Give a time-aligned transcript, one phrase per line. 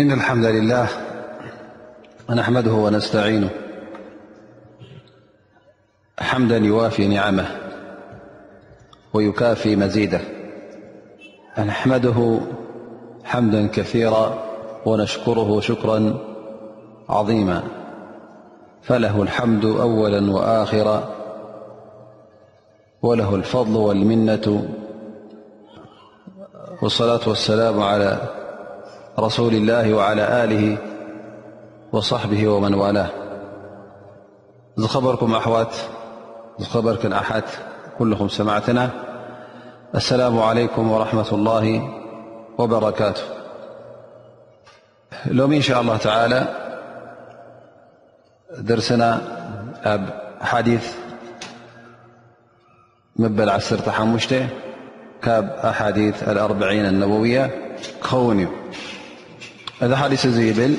[0.00, 0.88] إن الحمد لله
[2.30, 3.48] نحمده ونستعينه
[6.20, 7.46] حمدا يوافي نعمه
[9.14, 10.20] ويكافي مزيده
[11.58, 12.38] نحمده
[13.24, 14.42] حمدا كثيرا
[14.86, 16.18] ونشكره شكرا
[17.08, 17.62] عظيما
[18.82, 21.08] فله الحمد أولا وآخرا
[23.02, 24.68] وله الفضل والمنة
[26.82, 28.20] والصلاة والسلام على
[29.20, 30.78] رسول الله وعلى آله
[31.92, 33.10] وصحبه ومن والاه
[34.84, 35.74] خبركم أحوت
[36.66, 37.44] خبرك أحت
[37.98, 38.90] كلهم سمعتنا
[39.94, 41.88] السلام عليكم ورحمة الله
[42.58, 43.22] وبركاته
[45.26, 46.46] لوم إن شاء الله تعالى
[48.58, 49.20] درسنا
[49.84, 50.92] بأحاديث
[53.16, 54.48] مبلعسرتحمجتة
[55.22, 57.50] كب أحاديث الأربعين النووية
[58.12, 58.46] ون
[59.80, 60.76] هذا حديث زيبل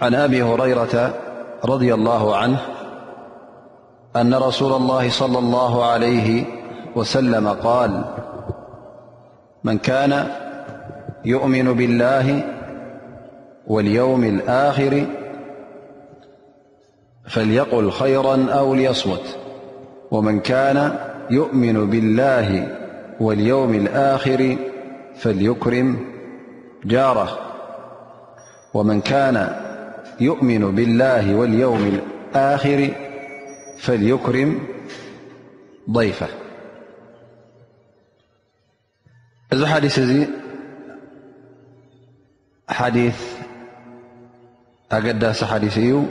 [0.00, 1.14] عن أبي هريرة-
[1.72, 2.58] رضي الله عنه
[4.16, 6.44] أن رسول الله صلى الله عليه
[6.96, 8.04] وسلم- قال
[9.64, 10.26] من كان
[11.24, 12.42] يؤمن بالله
[13.66, 15.06] واليوم الآخر
[17.28, 19.38] فليقل خيرا أو ليصمت
[20.10, 20.98] ومن كان
[21.30, 22.76] يؤمن بالله
[23.20, 24.56] واليوم الآخر
[25.16, 26.11] فليكرم
[26.90, 27.38] ارة
[28.74, 29.36] ومن كان
[30.20, 31.82] يؤمن بالله واليوم
[32.34, 32.94] الآخر
[33.78, 34.58] فليكرم
[35.90, 36.26] ضيفه
[39.52, 40.26] اذا حديث ي
[42.68, 43.18] حديث
[44.92, 46.02] أقس حديث ي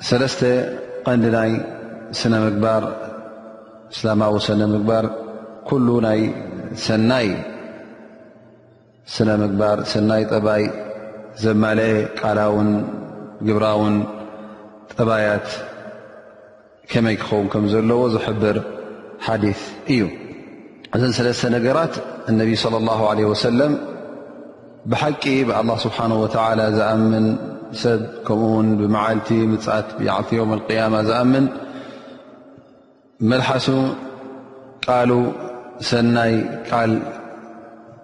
[0.00, 0.42] سلثت
[1.04, 1.44] قندنا
[2.12, 2.82] سنكبار
[4.04, 5.04] لمسنكبار
[5.66, 6.14] كلنا
[6.74, 7.30] سناي
[9.14, 10.62] ስነ ምግባር ሰናይ ጠባይ
[11.42, 12.70] ዘማለአ ቃላውን
[13.48, 13.94] ግብራውን
[14.94, 15.46] ጠባያት
[16.90, 18.56] ከመይ ክኸውን ከም ዘለዎ ዝሕብር
[19.26, 19.44] ሓዲ
[19.94, 20.02] እዩ
[20.96, 21.94] እዘን ሰለስተ ነገራት
[22.30, 23.72] እነቢ صለ ላه ለ ወሰለም
[24.92, 25.98] ብሓቂ ብኣላ ስብሓ
[26.60, 27.26] ላ ዝኣምን
[27.82, 31.46] ሰብ ከምኡ ውን ብመዓልቲ ምፅት ልቲ ዮውም ያማ ዝኣምን
[33.30, 33.66] መልሓሱ
[34.86, 35.10] ቃሉ
[35.90, 36.34] ሰናይ
[36.68, 36.90] ቃል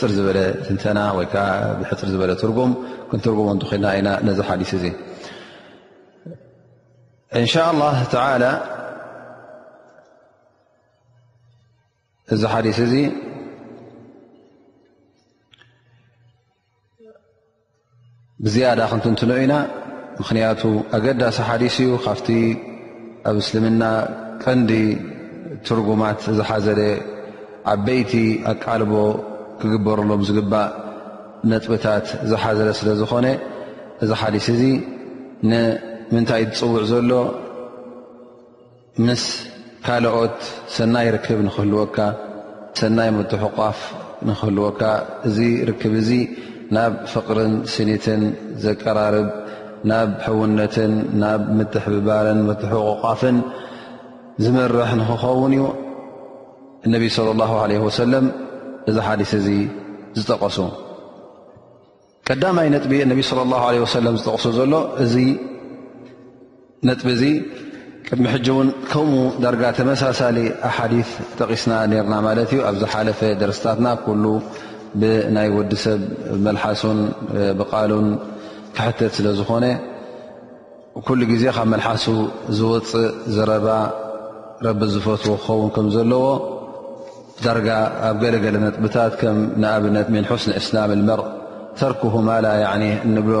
[0.00, 0.28] ፅ ዝበ
[1.16, 2.60] ወ ፅ
[3.10, 4.02] ክትጉ እንኮልና ኢ
[4.38, 4.90] ዚ ሓስ እ
[7.38, 8.52] እን ه
[12.34, 12.94] እዚ ሓስ እዚ
[18.46, 19.54] ብዝያዳ ክንትንትንዑ ኢና
[20.20, 20.62] ምክንያቱ
[20.96, 22.28] ኣገዳሲ ሓዲስ እዩ ካብቲ
[23.28, 23.82] ኣብ እስልምና
[24.42, 24.70] ቀንዲ
[25.66, 26.80] ትርጉማት ዝሓዘለ
[27.72, 28.12] ዓበይቲ
[28.50, 28.92] ኣቃልቦ
[29.60, 30.68] ክግበረሎም ዚግባእ
[31.50, 33.26] ነጥብታት ዝሓዘረ ስለ ዝኾነ
[34.04, 34.62] እዚ ሓዲስ እዚ
[35.50, 37.10] ንምንታይ ዝፅውዕ ዘሎ
[39.06, 39.24] ምስ
[39.86, 40.38] ካልኦት
[40.76, 41.98] ሰናይ ርክብ ንክህልወካ
[42.80, 43.78] ሰናይ ምትሑ ቋፍ
[44.28, 44.80] ንክህልወካ
[45.28, 45.36] እዚ
[45.70, 46.10] ርክብ እዚ
[46.76, 48.22] ናብ ፍቅርን ስኒትን
[48.64, 49.28] ዘቀራርብ
[49.90, 50.92] ናብ ሕውነትን
[51.22, 53.36] ናብ ምትሕብባርን ምትሑ ቁቋፍን
[54.44, 55.62] ዝመርሕ ንክኸውን እዩ
[56.86, 58.26] እነቢይ ስለ ላ ዓለ ወሰለም
[58.90, 59.48] እዚ ሓዲስ እዚ
[60.18, 60.58] ዝጠቐሱ
[62.30, 64.72] ቀዳማይ ነጥቢ ነቢ ለ ላه ወሰለም ዝጠቕሱ ዘሎ
[65.04, 65.14] እዚ
[66.88, 67.22] ነጥብ እዚ
[68.08, 70.38] ቅድሚ ሕጂ እውን ከምኡ ዳርጋ ተመሳሳሊ
[70.68, 70.94] ኣሓዲ
[71.38, 74.24] ጠቂስና ነርና ማለት እዩ ኣብ ዝሓለፈ ደረስታትና ኩሉ
[75.00, 76.00] ብናይ ወዲሰብ
[76.46, 77.00] መልሓሱን
[77.60, 78.08] ብቃሉን
[78.76, 79.64] ክሕተት ስለዝኾነ
[81.06, 82.04] ኩሉ ግዜ ካብ መልሓሱ
[82.58, 83.06] ዝወፅእ
[83.36, 83.66] ዝረባ
[84.66, 86.24] ረቢ ዝፈትዎ ክኸውን ከም ዘለዎ
[87.44, 87.68] ዳርጋ
[88.08, 91.20] ኣብ ገለገለ ነጥብታት ከም ንኣብነት ምን ሓስን እስላም ልመር
[91.78, 92.46] ተርክሁማላ
[93.16, 93.36] ንብሎ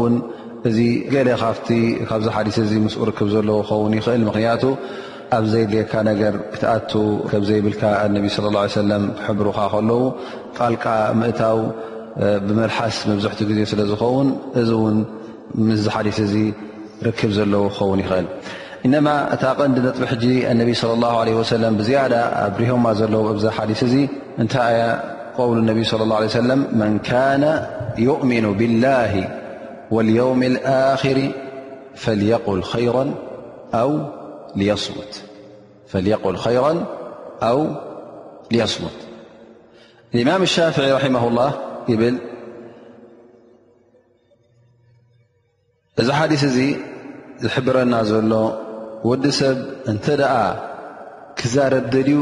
[0.00, 0.14] ውን
[0.68, 0.78] እዚ
[1.12, 1.68] ገለ ካፍቲ
[2.08, 4.62] ካብዚ ሓዲስ እዚ ምስኡ ርክብ ዘለዎ ክኸውን ይኽእል ምክንያቱ
[5.36, 6.92] ኣብ ዘይሌካ ነገር ክትኣቱ
[7.30, 10.02] ከም ዘይብልካ እነቢ صለ ه ሰለም ክሕብሩካ ከለዉ
[10.58, 10.84] ቃልቃ
[11.20, 11.58] ምእታው
[12.46, 14.28] ብመልሓስ መብዝሕት ግዜ ስለ ዝኸውን
[14.62, 14.98] እዚ ውን
[15.68, 16.34] ምስ ሓዲስ እዚ
[17.08, 18.26] ርክብ ዘለዎ ክኸውን ይኽእል
[18.86, 22.94] إنما تقنن بح النبي صلى الله عليه وسلم بزيادة برها
[23.34, 24.08] لهحثي
[25.36, 27.66] قول النبي صلى الله عليه وسلم من كان
[27.98, 29.38] يؤمن بالله
[29.90, 31.30] واليوم الآخر
[31.94, 33.14] فليقل خيرا
[33.74, 34.00] أو
[38.50, 38.92] ليصمت
[40.14, 41.50] الإمام الشافعي رحمه الله
[46.36, 46.74] ث
[47.48, 47.94] حبرن
[48.28, 48.60] له
[49.08, 49.56] ወዲ ሰብ
[49.90, 50.34] እንተ ደኣ
[51.40, 52.18] ክዛረብ ደልዩ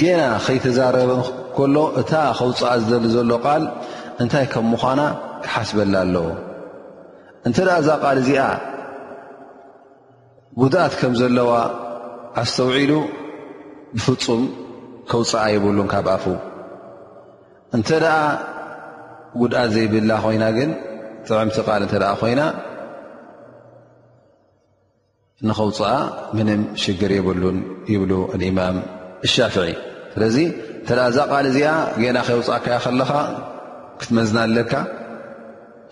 [0.00, 1.20] ጌና ኸይተዛረበን
[1.56, 3.64] ከሎ እታ ኸውፅኣ ዝደሊ ዘሎ ቓል
[4.22, 5.00] እንታይ ከም ምዃና
[5.44, 6.26] ክሓስበላ ኣለዎ
[7.46, 8.40] እንተ ደኣ እዛ ቓል እዚኣ
[10.60, 11.50] ጉድኣት ከም ዘለዋ
[12.42, 12.92] ኣስተውዒሉ
[13.96, 14.42] ብፍፁም
[15.10, 16.24] ከውፅኣ የብሉን ካብ ኣፉ
[17.78, 18.16] እንተ ደኣ
[19.40, 20.70] ጉድኣት ዘይብላ ኮይና ግን
[21.28, 22.40] ጥዕምቲ ቓል እንተ ደኣ ኮይና
[25.46, 25.90] ንኸውፅእ
[26.36, 27.58] ምንም ሽግር የብሉን
[27.92, 28.76] ይብሉ ኣእማም
[29.26, 29.70] እሻፍዒ
[30.14, 30.36] ስለዚ
[30.84, 31.68] ንተ ዛ ቃል እዚኣ
[32.02, 33.10] ገና ከውፃእከያ ከለኻ
[34.00, 34.72] ክትመዝና ኣለካ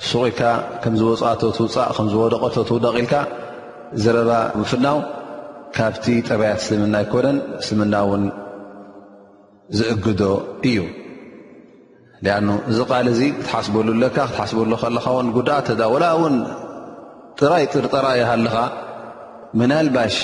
[0.08, 0.40] ስቂካ
[0.82, 3.14] ከምዝወፃእቶ ትውፃእ ከምዝወደቀቶ ትውደቒ ኢልካ
[4.04, 4.98] ዝረባ ብፍናው
[5.76, 8.24] ካብቲ ጠበያት እስልምና ይኮነን እስልምና እውን
[9.80, 10.22] ዝእግዶ
[10.70, 10.78] እዩ
[12.24, 16.36] ንኣኑ እዚ ቃል እዚ ክትሓስበሉ ኣለካ ክትሓስበሉ ከለኻ ውን ጉዳእ ወላ እውን
[17.42, 18.56] ጥራይ ጥርጥራይ ያሃለኻ
[19.60, 20.14] ምናልባሽ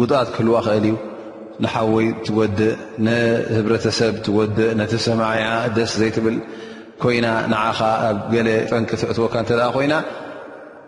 [0.00, 0.96] ጉድኣት ክህልዋ ክእል እዩ
[1.64, 2.72] ንሓወይ ትወድእ
[3.06, 5.44] ንህብረተሰብ ትወድእ ነቲ ሰማያ
[5.76, 6.36] ደስ ዘይትብል
[7.02, 9.94] ኮይና ንዓኻ ኣብ ገለ ጠንቂ ትዕትወካ እተ ኮይና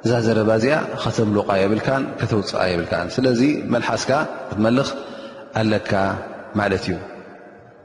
[0.04, 3.40] እዛ ዘረባ እዚኣ ከተምልቃ የብልካን ከተውፅኣ የብልካ ስለዚ
[3.72, 4.10] መልሓስካ
[4.50, 4.88] ክትመልኽ
[5.62, 5.92] ኣለካ
[6.60, 6.94] ማለት እዩ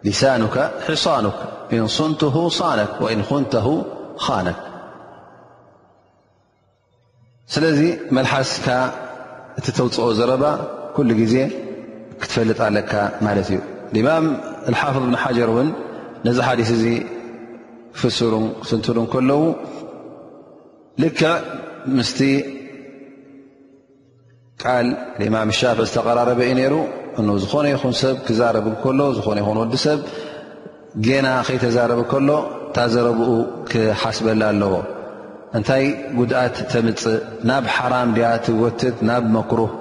[0.08, 0.58] ሊሳኑካ
[0.92, 1.26] ሒሳኖ
[1.78, 3.54] ኢንስንትሁ ሳነክ ወኢን ኩንተ
[4.26, 4.48] ኻነ
[7.56, 7.80] ስለዚ
[8.18, 8.68] መሓስካ
[9.60, 10.44] እቲ ተውፅኦ ዘረባ
[10.96, 11.36] ኩሉ ግዜ
[12.22, 12.94] ክትፈልጥ ኣለካ
[13.26, 13.60] ማለት እዩ
[14.20, 14.26] እም
[14.82, 15.70] ሓፍظ ብን ሓጀር እውን
[16.28, 16.84] ነዚ ሓዲ እዚ
[17.98, 19.42] ክፍሩ ክስንትሩ ከለዉ
[21.04, 21.32] ልክዕ
[21.98, 22.12] ምስ
[24.64, 24.88] ቃል
[25.30, 26.74] እማም ሻፍዕ ዝተቀራረበ ዩ ነይሩ
[27.44, 30.00] ዝኾነ ይኹን ሰብ ክዛረብ ከሎ ዝነ ይን ወዲሰብ
[31.06, 32.30] ጌና ከይተዛረብ ከሎ
[32.76, 33.30] ታዘረብኡ
[33.72, 34.74] ክሓስበላ ኣለዎ
[35.58, 35.84] እንታይ
[36.18, 37.20] ጉድኣት ተምፅእ
[37.50, 39.72] ናብ ሓራም ድያ ትወትት ናብ መክሮህ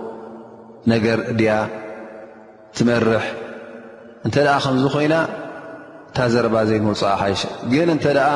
[0.93, 1.53] ነገር ድያ
[2.76, 3.25] ትመርሕ
[4.26, 5.15] እንተ ኣ ከምዝ ኮይና
[6.11, 7.43] እታ ዘረባ ዘይ ንውፅ ሓይሸ
[7.73, 8.32] ግን እንተ ኣ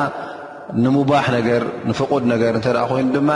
[0.83, 3.31] ንሙባሕ ነገር ንፍቑድ ነገር እ ኮይኑ ድማ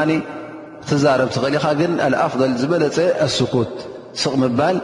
[0.89, 3.73] ትዛረብ ትኽእል ኢኻ ግን ኣልኣፍضል ዝበለፀ ኣስኩት
[4.21, 4.77] ስቕ ምባል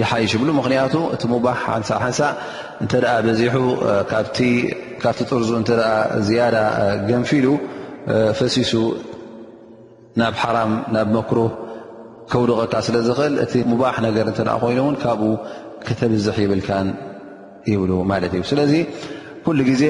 [0.00, 2.20] ይሓይሽ ብሉ ምክንያቱ እቲ ሙባሕ ሓንሳ ሓንሳ
[2.82, 3.56] እንተኣ በዚሑ
[4.10, 4.38] ካብቲ
[5.30, 5.70] ጥርዙ እተ
[6.28, 6.56] ዝያዳ
[7.10, 7.46] ገንፊሉ
[8.38, 8.72] ፈሲሱ
[10.20, 11.50] ናብ ሓራም ናብ መክሮህ
[12.32, 15.30] ከውድቀካ ስለ ዝኽእል እቲ ሙባሕ ነገር እተ ኮይኑእውን ካብኡ
[15.86, 16.88] ክተብዝሕ ይብልካን
[17.72, 18.72] ይብሉ ማለት እዩ ስለዚ
[19.44, 19.84] ኩሉ ግዜ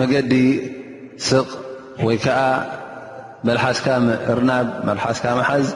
[0.00, 0.32] መገዲ
[1.28, 1.48] ስቕ
[2.06, 2.40] ወይከዓ
[3.48, 5.66] መልሓስካእርናብ መልሓስካ መሓዝ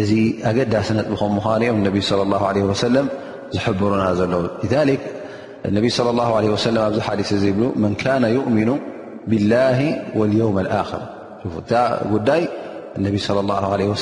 [0.00, 0.10] እዚ
[0.50, 1.96] ኣገዳሲ ነጥብከም ምዃኑእኦም ነቢ
[2.84, 2.96] ሰለ
[3.54, 4.42] ዝሕብሩና ዘለዉ
[5.74, 5.90] ነ
[6.64, 8.70] ሰለ ኣብዚ ሓዲስ እ ይብ መንካና ይؤሚኑ
[9.30, 9.54] ዳ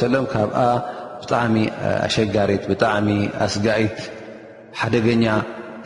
[0.01, 0.67] صى ካ
[1.23, 1.55] ብጣሚ
[2.15, 3.07] ሸጋሪት ጣሚ
[3.45, 3.99] ኣስጋኢት
[4.81, 5.25] ሓደገኛ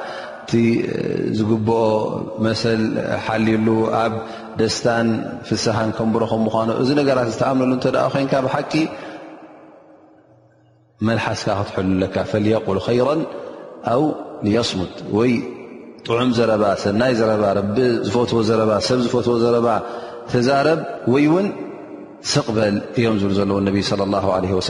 [0.50, 0.56] ቲ
[1.36, 1.86] ዝግበኦ
[2.46, 2.82] መሰል
[3.26, 3.68] ሓልሉ
[4.60, 5.08] ደስታን
[5.48, 7.70] ፍስን ከምብሮ ከምኑ እዚ ነገራት ዝተኣምሉ
[8.14, 8.72] ኮን ብሓቂ
[11.06, 13.16] መልሓስካ ክትሕሉለካ ፈቁል ራ
[13.92, 13.96] ኣ
[14.70, 15.32] ስሙት ወይ
[16.06, 17.42] ጥዑም ዘረባ ሰናይ ዘባ
[18.06, 19.68] ዝፈትዎ ዘባ ሰብ ዝፈትዎ ዘረባ
[20.32, 20.80] ተዛረብ
[21.12, 21.46] ወይ ውን
[22.32, 24.62] ስቕበል እዮም ዝብ ዘለ ነ ص ه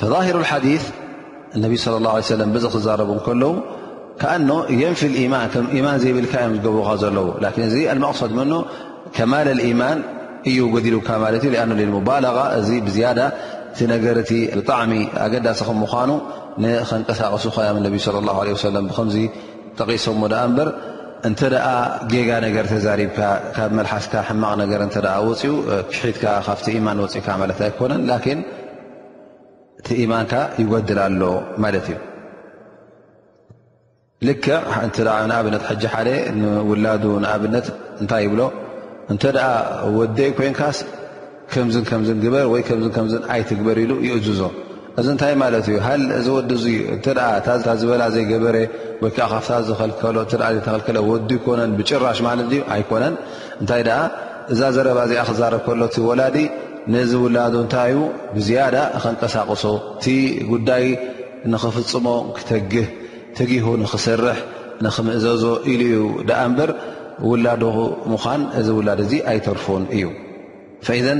[0.00, 0.72] ሰ ሩ ሓ ነ
[1.60, 1.64] ለ
[2.26, 3.50] ه ለ ብዙክ ትዛረቡ ከለዉ
[4.20, 4.48] ካኣ
[4.80, 5.02] የንፊ
[5.34, 6.50] ማን ከም ማን ዘይብልካ ዮ
[6.84, 7.28] ዝገብርካ ዘለዎ
[7.68, 7.76] እዚ
[8.14, 8.56] ቕሰድ ኖ
[9.16, 9.48] ከማል
[9.80, 9.98] ማን
[10.50, 11.08] እዩ ገዲሉካ
[11.42, 12.18] ት እ ባ
[12.60, 13.08] እዚ ብዝያ
[13.76, 14.92] ቲ ነገርቲ ብጣዕሚ
[15.26, 16.10] ኣገዳሲ ከምዃኑ
[16.62, 17.44] ንከንቀሳቀሱ
[17.86, 19.16] ነቢ ه ብከዚ
[19.80, 20.14] ጠቂሶዎ
[20.46, 20.68] እበር
[21.28, 21.40] እንተ
[22.12, 23.18] ጌጋ ነገር ተዛሪብካ
[23.56, 24.96] ካብ መልሓስካ ሕማቕ ነገር እተ
[25.40, 25.52] ፅኡ
[25.94, 28.38] ትካ ካፍቲ ማን ወፅእካ ማለት ኣይኮነን ን
[29.80, 30.26] እቲ ማን
[30.62, 31.22] ይጎድል ኣሎ
[31.64, 31.96] ማለት እዩ
[34.26, 36.08] ልክ እ ንኣብነት ሓጂ ሓደ
[36.40, 37.66] ንውላዱ ንኣብነት
[38.02, 38.40] እንታይ ይብሎ
[39.12, 39.46] እንተ ደኣ
[39.98, 40.78] ወደይ ኮይንካስ
[41.52, 44.42] ከምዝን ከምዝን ግበር ወይ ከምከምን ኣይ ትግበር ኢሉ ይእዝዞ
[45.00, 45.88] እዚ ንታይ ማለት እዩ ሃ
[46.18, 46.50] እዚ ወዲ
[46.92, 46.96] እ
[47.38, 47.46] እታ
[47.80, 48.56] ዝበላ ዘይገበረ
[49.02, 49.62] ወይከዓ ካብ
[50.30, 53.14] ዘሎዘተከሎ ወዲ ይኮነን ብጭራሽ ማለት ኣይኮነን
[53.62, 54.00] እንታይ ኣ
[54.52, 56.38] እዛ ዘረባ እዚኣ ክዛረብ ከሎ እቲ ወላዲ
[56.94, 57.98] ነዚ ውላዱ እንታይ ዩ
[58.36, 59.64] ብዝያዳ ክንቀሳቕሶ
[59.94, 60.04] እቲ
[60.52, 60.84] ጉዳይ
[61.52, 62.86] ንክፍፅሞ ክተግህ
[63.38, 64.38] ትጊሁ ንኽሰርሕ
[64.86, 65.98] ንክምእዘዞ ኢሉ ዩ
[66.28, 66.70] ደኣ እምበር
[67.28, 67.62] ውላድ
[68.12, 70.04] ምዃን እዚ ውላድ እዚ ኣይተርፉን እዩ
[71.06, 71.10] ዘ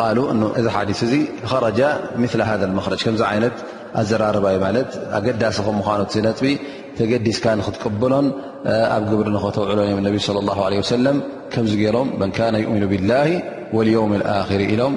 [0.00, 0.18] ቃሉ
[0.58, 1.14] እዚ ሓዲስ እዚ
[1.50, 1.80] ከረጃ
[2.22, 3.56] ምሊ ሃ መክረጅ ከምዚ ዓይነት
[4.02, 6.48] ኣዘራርባይ ማለት ኣገዳሲ ከ ምዃኖት ነጥቢ
[6.98, 8.26] ተገዲስካ ንክትቀብሎን
[8.96, 11.06] ኣብ ግብሪ ንኽተውዕሎን እዮም ነቢ ص ه ه ሰለ
[11.54, 13.28] ከምዚ ገይሮም መን ነ ይؤሚኑ ብላه
[13.78, 14.94] ወልየውም ኣክሪ ኢሎም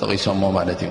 [0.00, 0.90] ጥቂሶሞ ማለት እዩ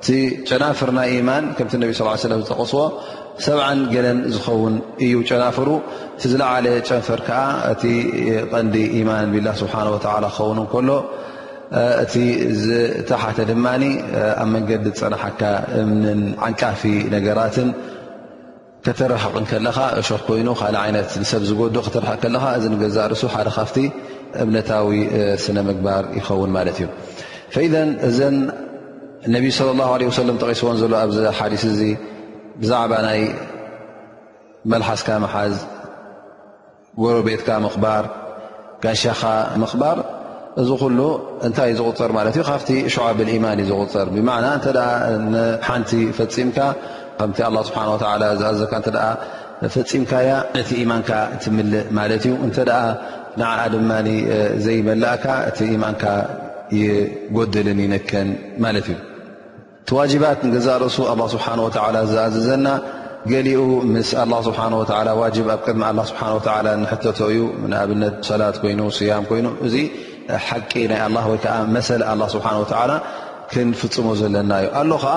[0.00, 0.10] እቲ
[0.48, 2.78] ጨናፍርና ማን ከምቲ ነብ ስ ሰለ ዝጠቕስዎ
[3.46, 5.68] ሰብዓን ገለን ዝኸውን እዩ ጨናፍሩ
[6.30, 7.40] ዝለዓለ ጨንፈር ከዓ
[7.72, 7.74] እ
[8.52, 8.76] ቀንዲ
[9.08, 10.90] ማን ብላ ስብሓ ክኸውን ከሎ
[12.04, 12.14] እቲ
[12.62, 13.66] ዝተሓተ ድማ
[14.42, 15.42] ኣብ መንገዲ ዝፀናሓካ
[15.82, 16.82] እምን ዓንቃፊ
[17.16, 17.68] ነገራትን
[18.86, 23.78] ከተረሕቕ ከለካ እሾክ ኮይኑ ካ ይነት ሰብ ዝዱእ ክረሕቅ ከ እዚ ገዛርሱ ሓደ ካፍቲ
[24.44, 24.88] እምነታዊ
[25.44, 26.88] ስነ ምግባር ይኸውን ማለት እዩ
[28.10, 28.34] እ
[29.34, 31.80] ነቢይ صለ ላه ለ ሰለም ጠቂስዎን ዘሎ ኣብዚ ሓዲስ እዚ
[32.60, 33.20] ብዛዕባ ናይ
[34.72, 35.54] መልሓስካ መሓዝ
[37.00, 38.04] ጎሮ ቤትካ ምኽባር
[38.84, 39.22] ጋሻኻ
[39.62, 39.98] ምኽባር
[40.60, 40.98] እዚ ኩሉ
[41.46, 44.66] እንታይ ዝቕፅር ማለት እዩ ካብቲ ሸዓብ ማን ዝቕፅር ብና እተ
[45.68, 46.58] ሓንቲ ፈፂምካ
[47.18, 47.82] ከምቲ ስብሓ
[48.40, 48.72] ዝኣዘካ
[49.74, 51.10] ፈፂምካ ያ ነቲ ኢማንካ
[51.42, 52.58] ትምልእ ማለት እዩ እተ
[53.40, 53.90] ንዓዓ ድማ
[54.64, 56.04] ዘይመላእካ እቲ ማንካ
[56.78, 58.28] ይጎደልን ይነክን
[58.64, 58.96] ማለት እዩ
[59.96, 60.96] ዋባት ዛ ርእሱ
[61.32, 62.66] ስሓ ወ ዝኣዘዘና
[63.30, 64.30] ገሊኡ ም ስ ኣብ
[65.72, 66.84] ድሚ
[67.28, 67.46] እዩ
[67.80, 69.74] ኣብነት ሰላት ይኑ ያ ይኑ እዚ
[70.48, 71.00] ሓቂ ናይ
[71.32, 71.88] ወይዓ መሰ
[72.34, 72.46] ስሓ
[73.52, 75.14] ክንፍፅሙ ዘለና ዩ ኣ ከዓ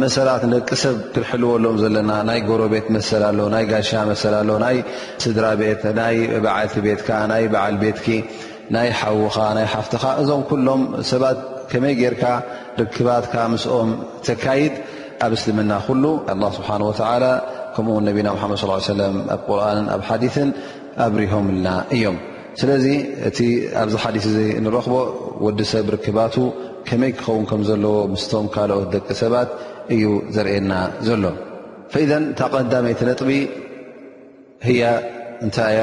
[0.00, 4.78] መሰላት ደቂ ሰብ ክሕልዎሎም ዘለና ናይ ጎረ ቤት መሰ ኣሎ ናይ ጋሻ መሰ ኣሎ ናይ
[5.24, 8.00] ስድራ ቤት ናይ በዓልቲ ቤትካ ናይ በዓል ቤት
[8.76, 11.22] ናይ ሓውኻ ና ሓፍትኻ እዞም ሎም ሰባ
[11.72, 12.24] ከመይ ጌይርካ
[12.80, 13.90] ርክባትካ ምስኦም
[14.26, 14.74] ተካይድ
[15.24, 17.24] ኣብ እስልምና ኩሉ ኣላ ስብሓን ወዓላ
[17.74, 18.58] ከምኡውን ነቢና መድ
[18.92, 20.50] ሰለም ኣብ ቁርንን ኣብ ሓዲን
[21.06, 22.16] ኣብሪሆምልና እዮም
[22.60, 22.86] ስለዚ
[23.28, 23.38] እቲ
[23.82, 24.16] ኣብዚ ሓዲ
[24.56, 24.96] እ ንረኽቦ
[25.46, 26.36] ወዲ ሰብ ርክባቱ
[26.88, 29.50] ከመይ ክኸውን ከም ዘለዎ ምስቶም ካልኦት ደቂ ሰባት
[29.94, 30.72] እዩ ዘርእየና
[31.08, 31.24] ዘሎ
[31.92, 33.30] ፈኢዘ ታ ቀዳሜይ ተነጥቢ
[34.80, 34.88] ያ
[35.44, 35.82] እንታይ እያ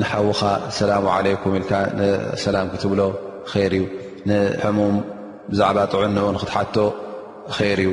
[0.00, 1.72] ንሓዉኻ ኣሰላሙ ለይኩም ኢልካ
[2.44, 3.00] ሰላም ክትብሎ
[3.52, 3.82] ር እዩ
[4.28, 4.96] ንሕሙም
[5.50, 6.76] ብዛዕባ ጥዕንን ክትሓቶ
[7.58, 7.90] ይር እዩ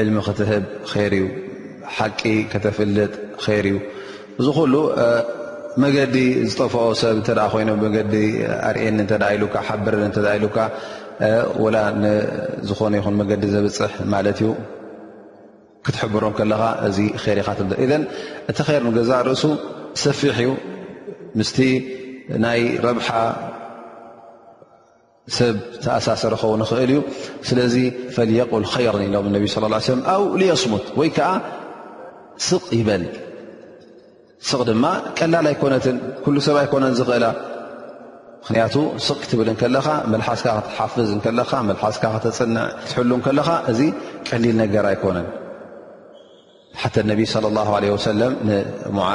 [0.00, 0.64] ዕልሚ ክትህብ
[1.02, 1.26] ይር እዩ
[1.96, 2.20] ሓቂ
[2.52, 3.12] ከተፍልጥ
[3.46, 3.76] ይር እዩ
[4.40, 4.74] እዚ ኩሉ
[5.82, 6.16] መገዲ
[6.52, 8.14] ዝጠፍኦ ሰብ ተ ኮይኑ መዲ
[8.68, 8.98] ኣርእየኒ
[9.34, 9.94] ኢሉካ ሓብረ
[10.38, 10.56] ኢሉካ
[11.74, 11.78] ላ
[12.70, 14.50] ዝኾነ ይኹ መገዲ ዘብፅሕ ማለት እዩ
[15.86, 17.92] ክትሕብሮም ከለካ እዚ ር ኢካት እቲ
[18.66, 19.42] ከይር ንገዛ ርእሱ
[20.04, 20.50] ሰፊሕ እዩ
[21.40, 21.50] ምስ
[22.46, 23.08] ናይ ረብሓ
[25.36, 27.00] ሰብ ተኣሳሰረ ኸ ንክእል እዩ
[27.48, 27.74] ስለዚ
[28.52, 31.28] ቁል خር ኢሎም ነብ صى ه ኣ ስሙት ወይ ከዓ
[32.48, 33.04] ስቕ ይበል
[34.48, 34.84] ስቕ ድማ
[35.18, 35.96] ቀላል ኣይኮነትን
[36.46, 37.26] ሰብ ኣይኮነን ዝኽእላ
[38.42, 38.74] ምክንያቱ
[39.06, 41.10] ስቕ ክትብል ከኻ መሓስካ ክትሓፍዝ
[41.96, 42.90] ስካ ክተፅንዕ ት
[43.26, 43.80] ከለኻ እዚ
[44.28, 45.28] ቀሊል ነገር ኣይኮነን
[46.82, 47.12] ሓ ነ
[48.04, 49.14] ص ه ع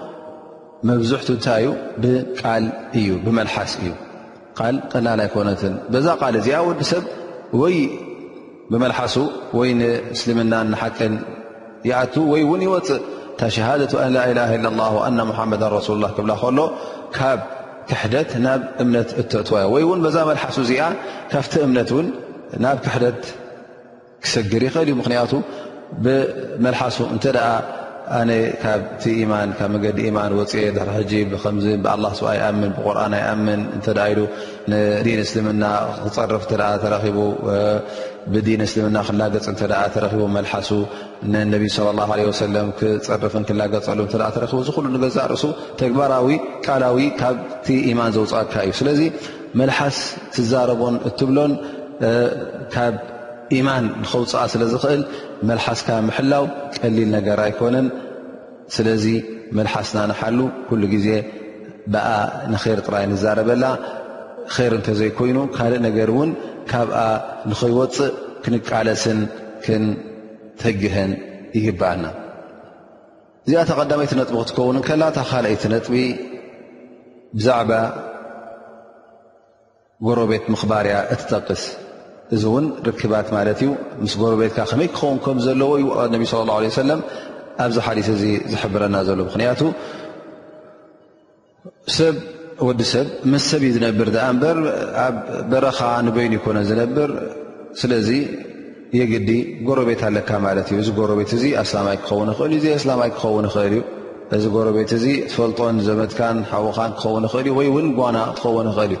[0.89, 1.67] መብዙሕቱ እንታይዩ
[2.03, 2.63] ብቃል
[2.99, 3.89] እዩ ብመልሓስ እዩ
[4.59, 7.03] ቃል ቀላል ኣይኮነትን በዛ ቃል እዚኣ ወዲ ሰብ
[7.61, 7.75] ወይ
[8.71, 9.15] ብመልሓሱ
[9.57, 11.13] ወይ ንእስልምና ንሓቅን
[11.89, 12.99] ይኣቱ ወይ ውን ይወፅእ
[13.39, 14.39] ታሸሃደ ን ላላ
[15.17, 16.59] ና ሙሓመዳ ሱሉ ላ ክብላ ከሎ
[17.17, 17.39] ካብ
[17.89, 20.81] ክሕደት ናብ እምነት እተእዋ ወይ እውን ዛ መልሓሱ እዚኣ
[21.33, 22.07] ካብቲ እምነት ውን
[22.65, 23.21] ናብ ክሕደት
[24.23, 25.31] ክሰግር ይክእል እዩ ምክንያቱ
[26.05, 27.53] ብመልሓሱ እንተ ኣ
[28.19, 28.31] ኣነ
[28.63, 31.33] ካብቲ ማ ካብ መዲ ማን ወፅ ድሪ ጂ ብ
[32.31, 33.93] ኣይኣምን ብቁርን ኣይኣምን ኢ
[34.71, 35.63] ንዲን እስልምና
[36.01, 36.43] ክፀርፍ
[36.83, 37.17] ተቡ
[38.33, 39.45] ብዲን እስልምና ክናገፅ
[39.95, 40.69] ተቡ መሓሱ
[41.33, 41.63] ንነብ
[42.81, 43.99] ክርፍ ክናገፀሉ
[44.53, 45.43] ቡ ዝሉ ዝርእሱ
[45.81, 46.29] ተግባራዊ
[46.67, 47.37] ቃላዊ ካብ
[47.99, 49.01] ማን ዘውፅአካ እዩ ስለዚ
[49.61, 49.97] መልሓስ
[50.35, 51.53] ትዛረቦን እትብሎን
[52.75, 52.95] ካብ
[53.67, 55.01] ማን ንከውፅኣ ስለ ዝኽእል
[55.49, 56.45] መልሓስካ ምሕላው
[56.81, 57.87] ቀሊል ነገር ኣይኮነን
[58.75, 59.05] ስለዚ
[59.57, 61.07] መልሓስና ንሓሉ ኩሉ ግዜ
[61.93, 62.05] ብኣ
[62.51, 63.65] ንይር ጥራይ ንዛረበላ
[64.57, 66.29] ይር እንተዘይኮይኑ ካልእ ነገር እውን
[66.71, 66.97] ካብኣ
[67.49, 68.11] ንኸይወፅእ
[68.43, 69.19] ክንቃለስን
[69.65, 71.11] ክንትግህን
[71.57, 72.05] ይግበኣልና
[73.45, 75.95] እዚኣ ተ ቐዳሚይይቲነጥቢ ክትከውን ከላ እታ ካልኣይቲ ነጥቢ
[77.37, 77.71] ብዛዕባ
[80.07, 81.63] ጎሮቤት ምኽባርያ እትጠቅስ
[82.35, 83.69] እዚ እውን ርክባት ማለት እዩ
[84.03, 85.73] ምስ ጎረ ቤትካ ከመይ ክኸውንከም ዘለዎ
[86.13, 86.99] ነቢ ለ ላ ለ ሰለም
[87.63, 89.61] ኣብዚ ሓዲት እዚ ዝሕብረና ዘሎ ምክንያቱ
[91.97, 92.15] ሰብ
[92.67, 94.59] ወዲ ሰብ ምስ ሰብ እዩ ዝነብር በር
[95.07, 95.15] ኣብ
[95.51, 97.11] በረኻ ንበይኑ ይኮነ ዝነብር
[97.81, 98.09] ስለዚ
[98.99, 99.29] የግዲ
[99.67, 103.45] ጎረቤት ኣለካ ማለት እዩ እዚ ጎረ ቤት እዚ ኣስላማይ ክኸውን ኽእል ዩ እዚ ኣስላማይ ክኸውን
[103.51, 103.83] ይኽእል እዩ
[104.37, 108.99] እዚ ጎረቤት እዚ ትፈልጦን ዘመትካን ሓወካን ክኸውን ይኽእል እዩ ወይ እውን ጓና ትኸውን ይኽእል እዩ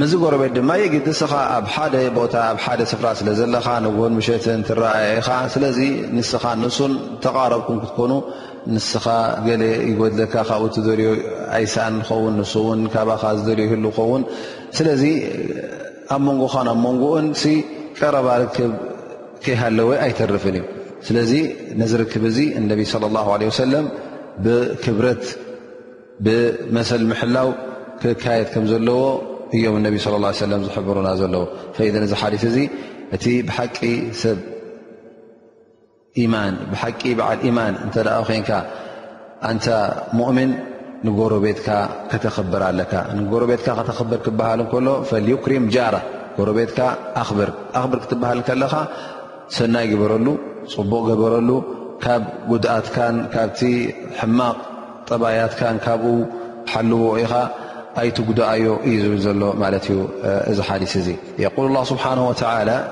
[0.00, 4.60] ምዝ ጎረቤት ድማ የግዲ ስኻ ኣብ ሓደ ቦታ ኣብ ሓደ ስፍራ ስለ ዘለካ ንጎን ምሸትን
[4.68, 5.78] ትረኣየኻ ስለዚ
[6.16, 6.92] ንስኻ ንሱን
[7.24, 8.12] ተቃረብኩም ክትኮኑ
[8.74, 9.04] ንስኻ
[9.46, 11.06] ገለ ይጎድለካ ካብኡ ቲ ደርዮ
[11.58, 14.22] ኣይስእን ንኸውን ንሱእውን ካብካ ዝደልዮ ይህሉ ኸውን
[14.78, 15.02] ስለዚ
[16.16, 17.28] ኣብ መንጎኻን ኣብ መንጎኡን
[18.00, 18.72] ቀረባ ርክብ
[19.44, 20.64] ከይሃለወ ኣይተርፍን እዩ
[21.08, 21.32] ስለዚ
[21.82, 23.86] ነዝርክብ እዙ እነቢ صለ ላ ለ ሰለም
[24.46, 25.24] ብክብረት
[26.24, 27.48] ብመሰል ምሕላው
[28.02, 29.00] ክካየት ከም ዘለዎ
[29.56, 31.42] እዮም ነቢ ለ ለ ዝሕብሩና ዘለዎ
[31.76, 32.56] ፈን እዚ ሓዲፍ እዙ
[33.16, 33.78] እቲ ብሓቂ
[34.20, 34.38] ሰብ
[36.72, 37.96] ብሓቂ በዓል ኢማን እንተ
[38.28, 38.50] ኮይንካ
[39.48, 39.66] ኣንተ
[40.18, 40.50] ሙእምን
[41.06, 41.68] ንጎረ ቤትካ
[42.10, 45.96] ከተኽብር ኣለካ ንጎረ ቤትካ ከተኽብር ክበሃል እከሎ ፈዩክሪም ጃራ
[46.36, 46.78] ጎረቤትካ
[47.22, 47.50] ኣኽብር
[48.04, 48.74] ክትበሃል ከለካ
[49.56, 50.26] ሰናይ ግበረሉ
[50.74, 51.50] ፅቡቕ ግበረሉ
[52.04, 53.60] ካብ ጉድኣትካን ካብቲ
[54.20, 54.56] ሕማቕ
[55.08, 56.14] ጠባያትካን ካብኡ
[56.72, 57.32] ሓልዎ ኢኻ
[57.98, 58.36] أيقول
[61.66, 62.88] الله سبحانه وتعالى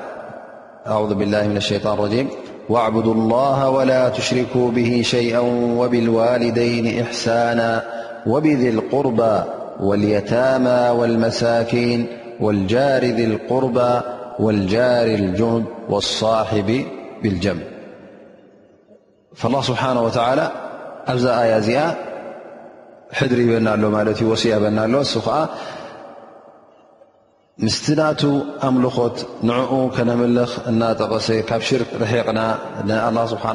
[0.86, 5.38] أعوذ بالله من الشيان الرجيم-واعبد الله ولا تشركوا به شيئا
[5.78, 7.82] وبالوالدين إحسانا
[8.26, 9.42] وبذي القربى
[9.80, 12.06] واليتامى والمساكين
[12.40, 14.00] والجار ذي القربى
[14.38, 16.84] والجار الجنب والصاحب
[17.22, 17.58] بالجم
[19.34, 20.50] فالله سبحانه وتعالى
[21.06, 21.94] أفز ياا
[23.18, 25.37] ሕድሪ ይበና ኣሎ ማለት እዩ ወሲ ያበና ኣሎ እሱ ከዓ
[27.64, 28.22] ምስቲ ናቱ
[28.66, 29.16] ኣምልኾት
[29.48, 32.40] ንዕኡ ከነምልኽ እናጠቀሰ ካብ ሽርክ ርሒቕና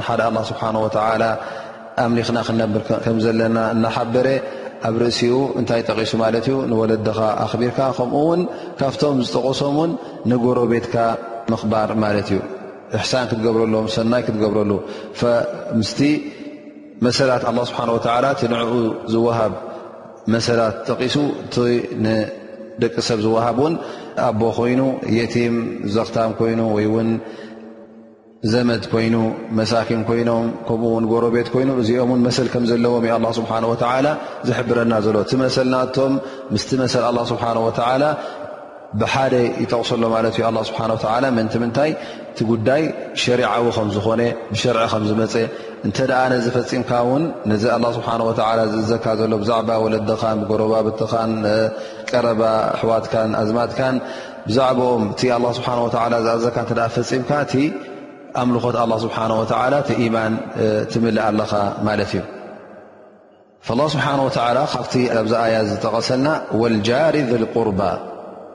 [0.07, 1.23] ሓደ ኣ ስብሓን ወተላ
[2.03, 4.27] ኣምሊኽና ክነብር ከም ዘለና እናሓበረ
[4.87, 8.41] ኣብ ርእሲኡ እንታይ ጠቂሱ ማለት ዩ ንወለድኻ ኣኽቢርካ ከምኡውን
[8.79, 9.91] ካብቶም ዝጠቀሶምን
[10.31, 10.95] ንጎሮ ቤትካ
[11.53, 12.39] ምክባር ማለት እዩ
[12.97, 14.71] እሕሳን ክትገብረሎዎም ሰናይ ክትገብረሉ
[17.05, 17.81] መሰላት ስብሓ
[18.25, 18.71] ላ እ ንዕኡ
[19.13, 19.53] ዝወሃብ
[20.35, 21.55] መሰላት ተቂሱ እቲ
[22.05, 23.75] ንደቂ ሰብ ዝውሃብ ን
[24.27, 24.81] ኣቦ ኮይኑ
[25.17, 25.55] የቲም
[25.97, 27.09] ዘክታም ኮይኑ ወይውን
[28.53, 29.15] ዘመት ኮይኑ
[29.59, 33.53] መሳኪም ኮይኖም ከምኡ ውን ጎሮ ቤት ኮይኑ እዚኦምን መሰል ከም ዘለዎም ዩ ስብሓ
[34.47, 36.13] ዝሕብረና ዘሎ እቲ መሰልናቶም
[36.55, 37.45] ምስቲ መሰል ስብሓ
[38.03, 38.11] ላ
[39.01, 39.33] ብሓደ
[39.63, 41.91] ይጠቕሰሎ ማ እዩ ምን ምታይ
[42.37, 42.83] ቲ ጉዳይ
[43.21, 44.07] ሸሪዊ ዝኾ
[44.75, 45.41] ር ዝ
[45.87, 45.91] እተ
[46.57, 47.63] ፈፂምካ ን ነዚ
[48.75, 51.31] ዝእዘካ ሎ ዛ ወለኻ ጎረባ ትኻን
[52.11, 52.41] ቀረባ
[52.75, 53.05] ኣሕዋት
[53.41, 53.81] ኣዝማትካ
[54.47, 54.79] ብዛም
[55.09, 56.57] እ ዝዘካ
[56.97, 57.31] ፈፂምካ
[57.63, 57.67] እ
[58.41, 59.17] ኣምልኾት ስሓ
[60.15, 60.33] ማን
[60.93, 61.51] ትምልእ ኣለኻ
[61.87, 62.11] ማለት
[63.71, 64.05] እዩ ስሓ
[64.75, 64.85] ካብ
[65.31, 66.27] ዚ ኣ ዝጠቐሰልና
[66.73, 67.15] ልጃር
[67.53, 67.81] ቁርባ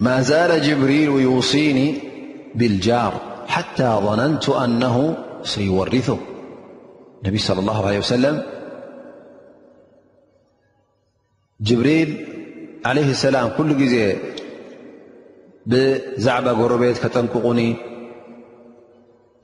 [0.00, 1.94] ما زال جبريل يوصيني
[2.54, 3.14] بالجار
[3.48, 6.18] حتى ظننت أنه سيورثه
[7.24, 8.42] النبي صلى الله عليه وسلم
[11.60, 12.26] جبريل
[12.86, 14.16] عليه السلام كل ي
[15.66, 17.74] بزعبة جربيت كتنققن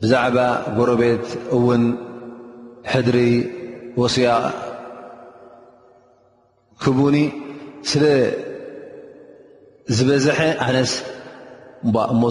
[0.03, 1.83] بزعبة جربيت ون
[2.85, 3.45] حدر
[3.97, 4.19] وص
[6.87, 7.31] بن
[9.97, 10.38] ዝበዝሐ
[10.75, 10.92] ነስ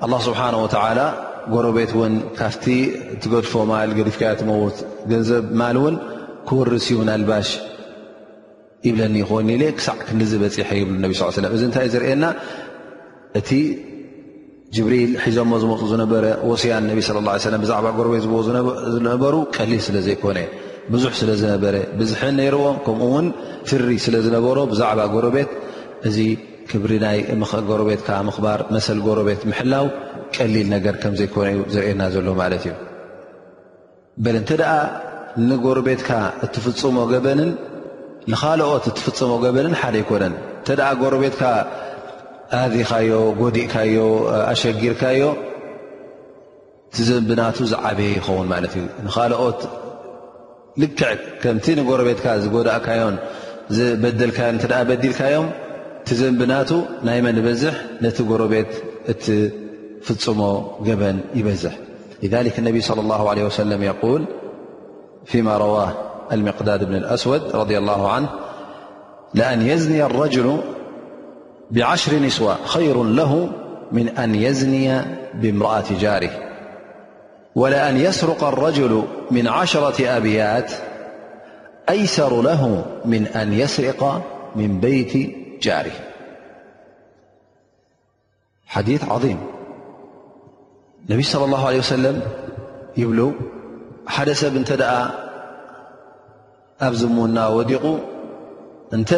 [0.09, 1.09] له نه و
[1.53, 1.91] ጎረቤት
[2.37, 2.47] ካ
[3.21, 3.71] ትገድፎ ማ
[4.07, 5.71] ዲፍ ት ዘብ ማ
[6.49, 7.47] ክوርሲ م ባሽ
[8.85, 12.25] ይብለኒ ይኮኒ ለ ክሳዕ ክዝበፂሐ ይብሉ ነብ ስ ሰለ እዚ እንታይ ዝርኤየና
[13.39, 13.49] እቲ
[14.75, 17.17] ጅብሪል ሒዞሞ ዝመፁ ዝነበረ ወስያን ነቢ ስለ
[17.53, 18.41] ለ ብዛዕባ ጎረቤት ዝ
[18.95, 20.39] ዝነበሩ ቀሊል ስለዘይኮነ
[20.93, 23.25] ብዙሕ ስለዝነበረ ብዝሐን ነይርዎ ከምኡውን
[23.69, 25.49] ፍሪ ስለዝነበሮ ብዛዕባ ጎረቤት
[26.09, 26.17] እዚ
[26.71, 27.17] ክብሪ ናይ
[27.69, 29.85] ጎረቤትካ ምኽባር መሰል ጎረቤት ምሕላው
[30.35, 32.73] ቀሊል ነገር ከም ዘይኮነ ዩ ዝርኤና ዘሎ ማለት እዩ
[34.23, 34.71] በ እንተ ደኣ
[35.49, 36.09] ንጎረቤትካ
[36.45, 37.49] እትፍፅሞ ገበንን
[38.31, 40.33] ንኻልኦት እትፍፅሞ ገበንን ሓደ ይኮነን
[40.67, 41.41] ተደኣ ጎረቤትካ
[42.63, 43.95] ኣዚኻዮ ጎዲእካዮ
[44.51, 45.21] ኣሸጊርካዮ
[46.95, 49.61] ቲዘንብናቱ ዝዓበየ ይኸውን ማለት እዩ ንኻልኦት
[50.81, 51.11] ልክዕ
[51.43, 53.15] ከምቲ ንጎረቤትካ ዝጎዳእካዮን
[53.77, 55.47] ዝበደልካዮን እተ በዲልካዮም
[56.09, 56.69] ቲዘንብናቱ
[57.07, 58.71] ናይ መን ይበዝሕ ነቲ ጎረቤት
[59.13, 60.41] እትፍፅሞ
[60.89, 61.73] ገበን ይበዝሕ
[62.67, 63.81] ነቢ ص ه ሰለም
[64.19, 64.23] ል
[65.31, 65.89] ፊማ ረዋህ
[66.31, 68.29] المقداد بن الأسود- رضي الله عنه
[69.33, 70.57] لأن يزني الرجل
[71.71, 73.49] بعشر نسوى خير له
[73.91, 75.01] من أن يزني
[75.33, 76.29] بامرأة جاره
[77.55, 80.71] ولأن يسرق الرجل من عشرة أبيات
[81.89, 84.21] أيثر له من أن يسرق
[84.55, 85.91] من بيت جاره
[88.67, 89.37] حديث عظيم
[91.09, 92.21] النبي صلى الله عليه وسلم
[92.97, 93.33] يبلو
[94.07, 94.81] حدث بنتد
[96.85, 97.85] ኣብ ዝموና وዲቑ
[98.95, 99.09] እተ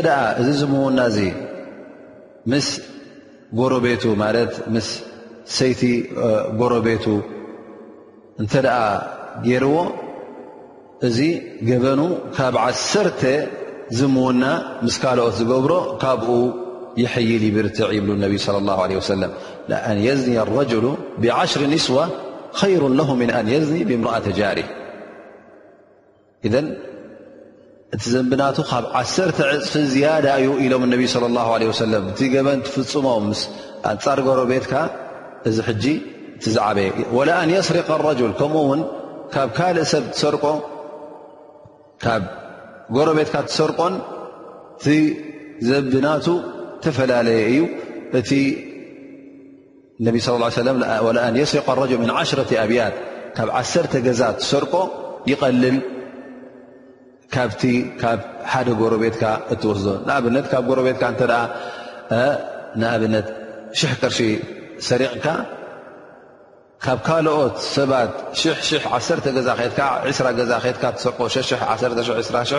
[0.41, 0.99] እዚ ዝمውና
[2.51, 2.67] ምስ
[3.59, 4.03] ጎረቤቱ
[4.73, 4.77] ም
[5.57, 5.81] ሰይቲ
[6.59, 7.05] ጎሮቤቱ
[8.43, 8.53] እተ
[9.47, 9.75] ገርዎ
[11.07, 11.17] እዚ
[11.69, 12.01] ገበኑ
[12.37, 13.23] ካብ ዓተ
[13.97, 14.43] ዝمና
[14.85, 16.31] مس ካልኦት ዝገብሮ ካብኡ
[17.03, 19.31] يحيل يብርትع يبل ني صلى الله عله وسلم
[19.71, 20.85] لأن يዝن الرجل
[21.23, 22.03] ب0 ንስوة
[22.59, 24.57] خيሩ له من أن يዝن بمرأ ተجار
[26.53, 26.55] ذ
[27.95, 33.25] እቲ ዘብናቱ ካብ ዓሰርተ ዕፅፊ ዝያዳ እዩ ኢሎም ነ صى اله ሰ እቲ ገበን ትፍፅሞም
[33.39, 33.41] ስ
[33.91, 34.73] ኣንፃር ጎረ ቤትካ
[35.49, 35.57] እዚ
[36.53, 38.81] ዝዓበየ وአن ስሪق ረል ከምኡውን
[39.57, 40.23] ካእ ሰ
[42.95, 43.93] ጎሮ ቤትካ ሰርቆን
[44.83, 44.87] ቲ
[45.69, 46.25] ዘብናቱ
[46.83, 47.61] ተፈላለየ እዩ
[48.19, 48.31] እቲ
[50.25, 51.55] صى
[52.17, 52.95] ه ሽ ኣብያት
[53.37, 54.21] ካብ ዓተ ገዛ
[54.51, 54.73] ሰርቆ
[55.31, 55.77] ይቐልል
[57.35, 57.61] ካብቲ
[58.01, 58.19] ካብ
[58.51, 61.23] ሓደ ጎሮ ቤትካ እትወስዶ ንኣብነት ካብ ጎሮ ቤትካ እተ
[62.81, 63.27] ንኣብነት
[63.79, 64.19] ሽሕ ቅርሺ
[64.87, 65.25] ሰሪቕካ
[66.85, 68.11] ካብ ካልኦት ሰባት
[68.97, 69.01] ዓ
[69.37, 71.19] ገዛ ትካ ገዛ ትካ ሰርቆ
[72.09, 72.57] 2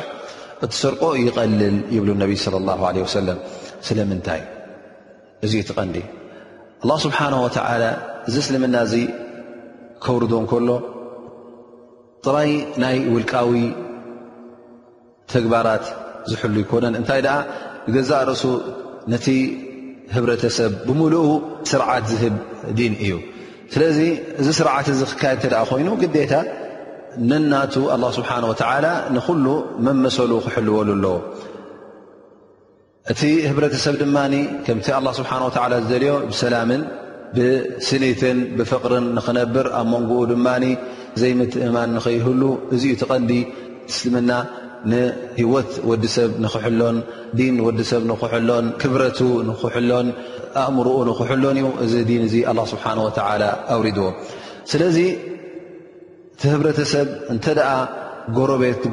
[0.65, 2.55] እትሰርቆ ይቐልል ይብሉ ነቢ صለ
[3.19, 3.39] ሰለም
[3.89, 4.41] ስለምንታይ
[5.47, 5.97] እዚ ትቐንዲ
[7.05, 7.47] ስብሓን ወ
[8.29, 8.95] እዚ ስልምና እዚ
[10.05, 10.69] ከውርዶን ከሎ
[12.25, 12.51] ጥባይ
[12.83, 13.53] ናይ ውልቃዊ
[15.35, 15.85] ተግባራት
[16.31, 17.37] ዝሕሉ ይኮነን እንታይ ደኣ
[17.97, 18.45] ገዛእ ርእሱ
[19.13, 19.27] ነቲ
[20.15, 21.27] ህብረተሰብ ብምሉኡ
[21.71, 22.35] ስርዓት ዝህብ
[22.79, 23.13] ዲን እዩ
[23.75, 23.99] ስለዚ
[24.41, 26.33] እዚ ስርዓት እዚ ክካየ ተኣ ኮይኑ ግዴታ
[27.31, 29.47] ንናቱ ኣላ ስብሓን ወዓላ ንኩሉ
[29.87, 31.15] መመሰሉ ክሕልወሉ ኣለዎ
[33.13, 34.17] እቲ ህብረተሰብ ድማ
[34.67, 35.33] ከምቲ ኣ ስብሓ
[35.85, 36.83] ዝደልዮ ብሰላምን
[37.37, 40.47] ብስኒትን ብፍቅርን ንኽነብር ኣብ መንግኡ ድማ
[41.21, 42.43] ዘይምትእማን ንኽይህሉ
[42.75, 43.33] እዚዩ ተቐንዲ
[43.89, 44.31] ትስልምና
[44.91, 46.99] ንሂወት ወዲሰብ ንክሕሎን
[47.39, 50.09] ዲን ወዲሰብ ንኽሕሎን ክብረቱ ንኽሎን
[50.65, 52.35] ኣእምርኡ ንክሕሎን ዩ እዚ
[52.73, 52.85] ስብሓ
[53.75, 54.07] ኣውሪድዎ
[54.73, 54.99] ስለዚ
[56.41, 57.47] ቲ ህብረተሰብ እተ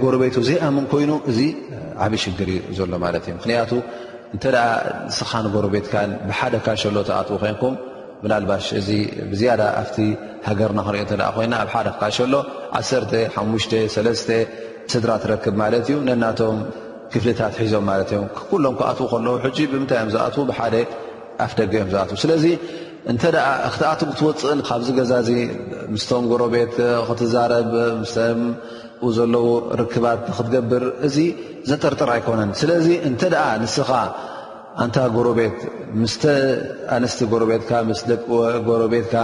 [0.03, 1.39] ጎረቤቱ ዘይኣምን ኮይኑ እዚ
[2.03, 3.71] ዓብይ ሽግር ዘሎ ማ እዩ ምክንያቱ
[4.35, 4.43] እተ
[5.17, 5.93] ስኻን ጎረቤትካ
[6.29, 7.75] ብሓደ ካሸሎ ተኣት ኮይንኩም
[8.21, 8.89] ብናባሽ እዚ
[9.31, 9.95] ብዝያ ኣቲ
[10.47, 12.33] ሃገር ክሪኦ ኮይና ኣብ ሓደ ክካሸሎ
[12.79, 14.31] 1
[14.93, 16.57] ስድራ ትረክብ ማለት እዩ ነናቶም
[17.11, 20.75] ክፍልታት ሒዞም ማለት እዮም ኩሎም ክኣትኡ ከለዉ ሕጂ ብምንታይ እዮም ዝኣትዉ ብሓደ
[21.45, 22.45] ኣፍ ደገ እዮም ዝኣትዉ ስለዚ
[23.11, 23.23] እንተ
[23.73, 25.31] ክትኣት ክትወፅእን ካብዚ ገዛ ዚ
[25.93, 26.73] ምስቶም ጎረ ቤት
[27.07, 27.69] ክትዛረብ
[28.13, 28.39] ስም
[29.17, 29.45] ዘለው
[29.81, 31.17] ርክባት ክትገብር እዚ
[31.69, 33.89] ዘጠርጥር ኣይኮነን ስለዚ እንተደኣ ንስኻ
[34.83, 35.59] ኣንታ ጎረ ቤት
[36.01, 36.23] ምስተ
[36.95, 38.11] ኣነስቲ ጎረቤትካ ምስ ደ
[38.67, 39.15] ጎረቤትካ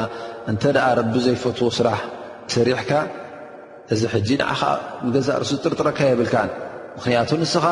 [0.51, 0.63] እንተ
[0.99, 1.99] ረቢ ዘይፈትዎ ስራሕ
[2.55, 2.91] ሰሪሕካ
[3.93, 4.61] እዚ ሕጂ ንዓኻ
[5.07, 6.35] ንገዛ ርእሱ ዝጥርጥረካ የብልካ
[6.97, 7.65] ምክንያቱ ንስኻ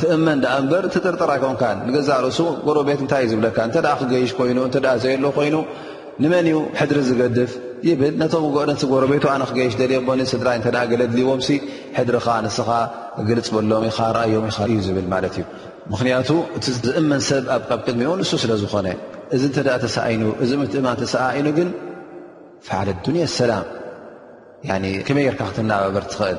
[0.00, 4.58] ትእመን ዳ እንበር ትጥርጥራ ኣይኮንካ ንገዛ ርእሱ ጎረ ቤት እንታይ እዩ ዝብለካ ተ ክገይሽ ኮይኑ
[4.74, 5.56] ተ ዘየሎ ኮይኑ
[6.22, 7.52] ንመን እዩ ሕድሪ ዝገድፍ
[7.88, 11.40] ይብል ነቶም ዶን ጎረቤቱ ኣነ ክገይሽ ደል ኣቦ ስድራይ ተ ገለድልዎም
[11.96, 12.68] ሕድሪኻ ንስኻ
[13.28, 15.44] ግልፅ በሎም ኢ ርኣዮም ኢ እዩ ዝብል ማለት እዩ
[15.92, 18.86] ምክንያቱ እቲ ዝእመን ሰብ ኣብ ቀቅድሚኦ ንሱ ስለዝኾነ
[19.36, 19.96] እዚ ተ ተሳ
[20.44, 21.68] እዚ ምትእማ ተሰ ኢኑ ግን
[22.68, 23.64] ፋለ ዱኒያ ኣሰላም
[24.68, 26.36] يعني كمرك تنببر تخأل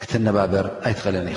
[0.00, 1.32] كتنبابر أيتقلن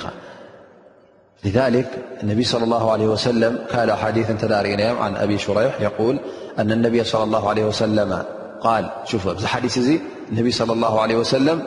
[1.44, 1.86] لذلك
[2.22, 6.18] النبي صلى الله عليه وسلم كال حديثا تدارئنيم عن أبي شريح يقول
[6.58, 8.22] أن النبي صلى الله عليه وسلم
[8.60, 10.00] قال وف ب حديث ي
[10.32, 11.62] النبي صلى الله عليه وسلم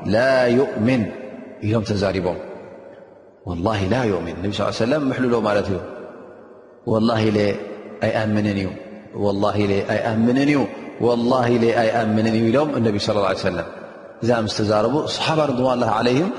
[0.05, 1.05] لا يؤمن
[1.63, 2.35] لم تزاربهم
[3.45, 5.71] والله لا يؤمن ان صلىال عليه وسلم محلو ل ت
[6.91, 8.59] والله وا يأمنن
[9.15, 9.57] والله
[11.87, 13.67] يآمنن لم النبي صلى الله عليه وسلم
[14.23, 16.29] إذ مستزارب اصحابة رضوان الله عليهم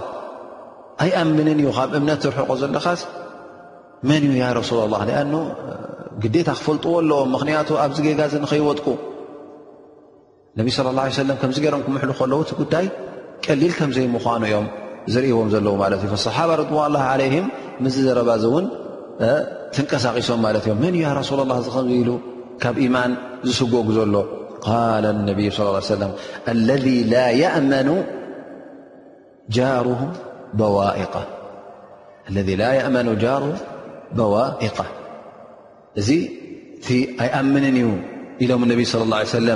[1.02, 3.00] ኣይ ኣምንን እዩ ካብ እምነት ዝርሕቆ ዘለኻስ
[4.08, 5.22] መን እዩ ረሱላ ላ ኣ
[6.24, 8.86] ግዴታ ክፈልጥዎ ኣለዎ ምክንያቱ ኣብዚ ገጋዝ ንኸይወጥቁ
[10.58, 10.66] ነ
[11.28, 12.86] ለ ከምዚ ገሮም ክምሉ ከለዉ እ ጉዳይ
[13.46, 14.66] ቀሊል ከምዘይምዃኑ እዮም
[15.14, 17.24] ዝርእዎም ዘለዉ ማለት እዩ صሓባ ርዋን ለ
[17.86, 18.66] ምዝ ዘረባዝ እውን
[19.74, 20.96] ትንቀሳቒሶም ማለት እ መን
[21.30, 22.10] ሱ ላ እዚ ከ ኢሉ
[22.62, 23.12] ካብ ኢማን
[23.48, 24.14] ዝስጎጉ ዘሎ
[25.28, 25.48] ነብዩ
[26.68, 26.86] ለذ
[27.60, 27.88] እመኑ
[29.56, 29.86] ጃሩ
[30.58, 31.14] በዋኢቃ
[36.00, 36.08] እዚ
[36.78, 36.86] እቲ
[37.24, 37.88] ኣይኣምንን እዩ
[38.44, 38.80] ኢሎም ነብ
[39.48, 39.50] ለ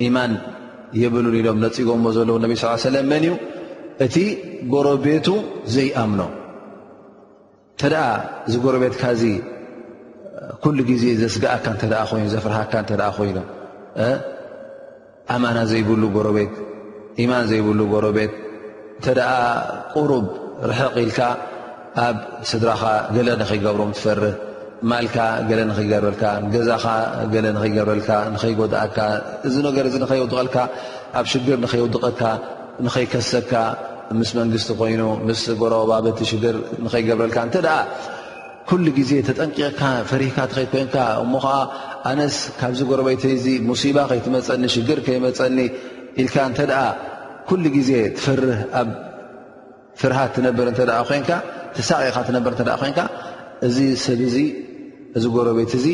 [0.00, 0.32] ه ማን
[1.02, 2.52] የብሉን ኢሎም ነፅጎሞ ዘለው ነቢ
[2.94, 3.34] ለ መን እዩ
[4.04, 4.16] እቲ
[4.72, 5.26] ጎረ ቤቱ
[5.74, 6.20] ዘይኣምኖ
[7.76, 7.94] እተኣ
[8.46, 9.02] እዚ ጎረ ቤትካ
[10.64, 11.66] ኩሉ ግዜ ዘስጋኣካ
[12.18, 13.38] ይኑ ዘፍርሃካ እንተኣ ኮይኑ
[15.34, 16.54] ኣማና ዘይብሉ ጎሮቤት
[17.22, 18.32] ኢማን ዘይብሉ ጎሮቤት
[18.98, 19.30] እንተደኣ
[19.94, 20.24] ቁሩብ
[20.70, 21.18] ርሕቒልካ
[22.06, 22.16] ኣብ
[22.50, 22.82] ስድራኻ
[23.16, 24.34] ገለ ንኸይገብሮም ትፈርህ
[24.90, 25.16] ማልካ
[25.48, 26.24] ገለ ንኸይገብረልካ
[26.54, 26.84] ገዛኻ
[27.34, 28.98] ገለ ንኸይገብረልካ ንኸይጎድኣካ
[29.48, 30.56] እዚ ነገር ንኸየወድቐልካ
[31.20, 32.22] ኣብ ሽግር ንኸይወድቐካ
[32.86, 33.52] ንኸይከሰካ
[34.18, 37.68] ምስ መንግስቲ ኮይኑ ምስ ጎረ ባበቲ ሽግር ንኸይገብረልካ እንተኣ
[38.68, 41.56] ኩሉ ግዜ ተጠንቂቕካ ፍሪህካ ተኸድ ኮይንካ እሞከዓ
[42.10, 45.58] ኣነስ ካብዚ ጎረበይቲ ዚ ሙሲባ ከይትመፀኒ ሽግር ከይመፀኒ
[46.22, 46.72] ኢልካ እተ
[47.48, 47.90] ኩሉ ግዜ
[50.00, 50.76] ፍርሃት ትነተሳቂካ
[52.28, 52.98] ትነር ኮይንካ
[53.68, 54.22] እዚ ሰብ
[55.18, 55.86] እዚ ጎረበይት እዙ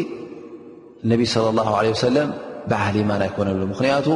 [1.11, 2.31] ነቢ ስ ላ ሰለም
[2.71, 4.07] ብዓሊማን ኣይኮነሉ ምክንያቱ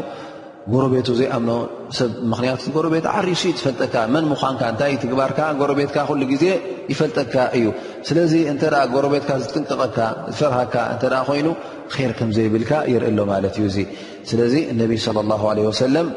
[0.73, 1.51] ጎረቤቱ ዘይኣምኖ
[1.97, 6.45] ሰብ ምክንያቱ ጎረቤት ዓርሱ ዝፈልጠካ መን ምዃንካ እንታይ ትግባርካ ጎረ ቤትካ ሉ ግዜ
[6.93, 7.67] ይፈልጠካ እዩ
[8.09, 8.63] ስለዚ እንተ
[8.95, 9.99] ጎረቤትካ ዝጥንቅቐካ
[10.37, 11.49] ዝፈርሃካ እተ ኮይኑ
[12.11, 13.85] ር ከም ዘይብልካ ይርኢ ሎ ማለት እዩ እ
[14.31, 16.09] ስለዚ ነቢ ለ ላ ለ ወሰለም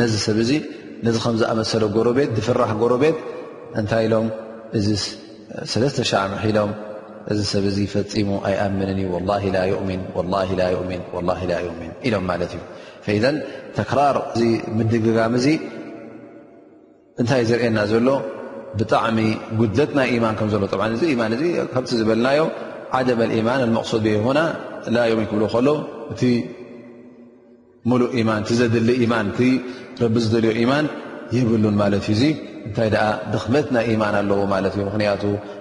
[0.00, 0.52] ነዚ ሰብ እዚ
[1.06, 3.16] ነዚ ከምዝኣመሰለ ጎሮቤት ዝፍራሕ ጎረቤት
[3.80, 4.28] እንታይ ኢሎም
[4.80, 4.86] እዚ
[5.72, 6.70] ሰለስተ ሻምሒኢሎም
[7.32, 10.00] እዚ ሰብ ዚ ፈፂሙ ኣይኣምንን እዩ ላ ؤሚን
[11.16, 13.34] ؤ ؤሚን ኢሎም ማት እዩ
[13.78, 14.16] ተክራር
[14.78, 15.46] ምድግጋም እዚ
[17.20, 18.08] እንታይ ዝርኤና ዘሎ
[18.80, 19.18] ብጣዕሚ
[19.58, 20.48] ጉድለት ናይ ማን ከሎ
[21.02, 21.24] ዚ ማ
[21.74, 22.40] ካቲ ዝበልናዮ
[22.98, 23.08] ዓም
[23.48, 24.32] ማን ሱድ ሆ
[25.12, 25.72] ؤሚን ክብ ሎ
[26.14, 26.22] እቲ
[27.90, 29.28] ሙሉ ማ እቲዘድሊ ማን
[30.02, 30.86] ረቢ ዝልዮ ማን
[31.36, 32.20] የብሉን ማት እዩ
[32.66, 32.88] እንታይ
[33.32, 34.40] ድክመት ናይ ማን ኣለዎ
[34.74, 35.22] እዩ ምክንያቱ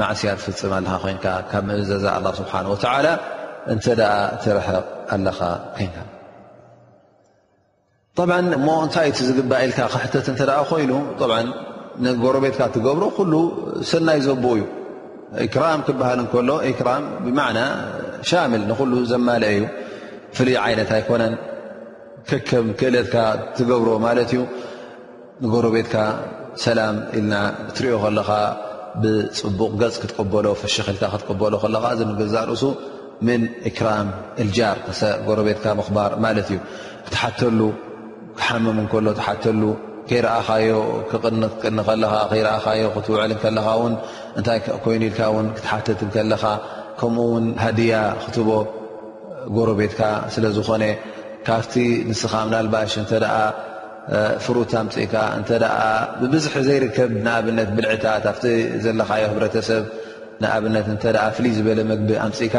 [0.00, 1.14] ማስያ ትፍፅም ኣለካ ኮይ
[1.50, 2.06] ካብ ምእዘዛ
[2.40, 2.66] ስብሓን
[3.06, 3.10] ላ
[3.72, 3.84] እንተ
[4.42, 5.38] ትርሕቕ ኣለኻ
[5.76, 5.96] ኮንካ
[8.58, 10.92] እሞ እንታይእቲ ዝግባ ኢልካ ክሕተት እተ ኮይኑ
[12.04, 13.32] ንጎሮ ቤትካ ትገብሮ ኩሉ
[13.90, 14.64] ሰናይ ዘብኡ እዩ
[15.44, 16.50] ኤክራም ክበሃል እከሎ
[16.88, 17.38] ራም ብና
[18.28, 19.62] ሻምል ንሉ ዘማለአ ዩ
[20.36, 21.34] ፍሉይ ዓይነት ኣይኮነን
[22.28, 23.14] ከከም ክእለትካ
[23.56, 24.40] ትገብሮ ማለት እዩ
[25.44, 25.94] ንጎሮ ቤትካ
[26.64, 27.34] ሰላም ኢልና
[27.76, 28.28] ትሪኦ ከለኻ
[29.02, 32.64] ብፅቡቕ ገፅ ክትቅበሎ ፈሸክኢልካ ክትበሎ ከለካ እዚንግዛ ርእሱ
[33.26, 34.08] ምን እክራም
[34.42, 34.76] እልጃር
[35.26, 36.58] ጎሮቤትካ ምክባር ማለት እዩ
[37.06, 37.60] ክትሓተሉ
[38.38, 39.62] ክሓምም እከሎ ትሓተሉ
[40.08, 40.76] ከይረኣኻዮ
[41.10, 41.40] ክቅኒ
[42.40, 46.44] ይኣኻዮ ክትውዕል ከለኻ ንእንታይ ኮይኑ ኢልካ ን ክትሓትት ከለኻ
[46.98, 48.50] ከምኡውን ሃድያ ክትቦ
[49.56, 50.00] ጎረ ቤትካ
[50.34, 50.84] ስለ ዝኾነ
[51.46, 51.74] ካብቲ
[52.10, 53.34] ንስኻ ምና ልባሽ እንተ ደኣ
[54.44, 55.48] ፍሩት ኣምፂኢካ እንተ
[56.34, 58.44] ብዙሕ ዘይርከብ ንኣብነት ብልዕታት ኣብቲ
[58.84, 59.84] ዘለካዮ ህብረተሰብ
[60.42, 61.04] ንኣብነት እተ
[61.36, 62.56] ፍልይ ዝበለ መግቢ ኣምፅኢካ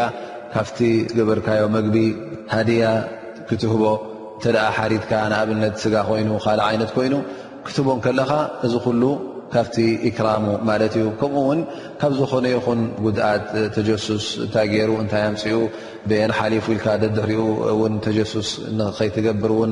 [0.53, 0.79] ካብቲ
[1.17, 1.97] ገበርካዮ መግቢ
[2.53, 2.84] ሃድያ
[3.47, 3.84] ክትህቦ
[4.38, 4.43] እንተ
[4.77, 7.13] ሓሪትካ ንኣብነት ስጋ ኮይኑ ካልእ ዓይነት ኮይኑ
[7.65, 8.31] ክትህቦን ከለካ
[8.65, 9.03] እዚ ኩሉ
[9.53, 9.75] ካብቲ
[10.08, 11.60] ይክራሙ ማለት እዩ ከምኡውን
[11.99, 13.43] ካብ ዝኾነ ይኹን ጉድኣት
[13.75, 15.60] ተጀሱስ ታገይሩ እንታይ ኣምፅኡ
[16.29, 17.43] ን ሓሊፉ ኢልካ ደድሕሪኡ
[17.81, 19.71] ውን ተጀሱስ ንከይትገብር እውን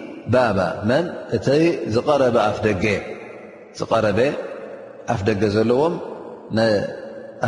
[0.89, 1.05] መን
[1.37, 1.47] እቲ
[1.93, 2.85] ዝረበ ኣፍ ደገ
[3.79, 4.19] ዝረበ
[5.13, 5.95] ኣፍ ደገ ዘለዎም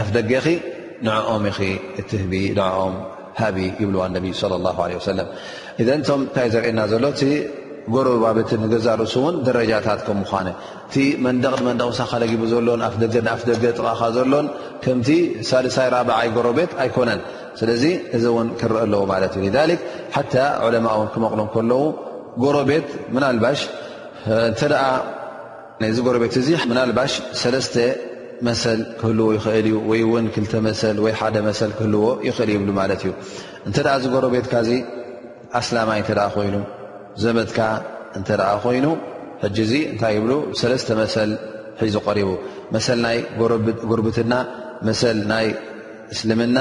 [0.02, 0.32] ኣፍ ደገ
[1.06, 1.44] ንኦም
[2.00, 2.10] እት
[2.58, 2.96] ንኦም
[3.40, 4.10] ሃብ ይብል ه
[5.06, 5.08] ሰ
[5.82, 7.30] እቶም እንታይ ዘርእየና ዘሎ እ
[7.94, 10.48] ጎረ ባቤት ንገዛልሱውን ደረጃታት ከምምኳነ
[10.88, 14.46] እቲ መንደቕ ንመንደቕ ሳኻ ጊቡ ዘሎን ኣፍ ደገ ንኣፍደገ ጥቃኻ ዘሎን
[14.84, 15.10] ከምቲ
[15.50, 17.20] ሳድሳይ 4ብዓይ ጎረቤት ኣይኮነን
[17.60, 17.84] ስለዚ
[18.16, 19.48] እዚ ውን ክረአ ኣለዎ ማለት እዩ
[20.16, 20.20] ሓ
[20.68, 21.82] ዕለማ ን ክመቕሎም ከለዉ
[22.42, 22.88] ጎሮ ቤት
[25.96, 27.76] ዚ ጎሮ ቤት እ ባሽ ሰለስተ
[28.48, 33.02] መሰል ክህልዎ ይኽእል እዩ ወይ ውን ክተ መሰ ወይ ሓደ መሰ ክህልዎ ይኽእል ይብሉ ማለት
[33.06, 33.12] እዩ
[33.68, 34.70] እንተ ኣ ዚ ጎሮ ቤትካዚ
[35.60, 36.56] ኣስላማይ እተ ኮይኑ
[37.24, 37.60] ዘመትካ
[38.18, 38.30] እንተ
[38.64, 38.86] ኮይኑ
[39.44, 40.28] ሕጂ ዚ እንታይ ብ
[40.62, 41.32] ሰለስተ መሰል
[41.82, 42.30] ሒዙ ሪቡ
[42.76, 43.18] መሰል ናይ
[43.92, 44.34] ጉርብትና
[44.88, 45.48] መሰል ናይ
[46.16, 46.58] እስልምና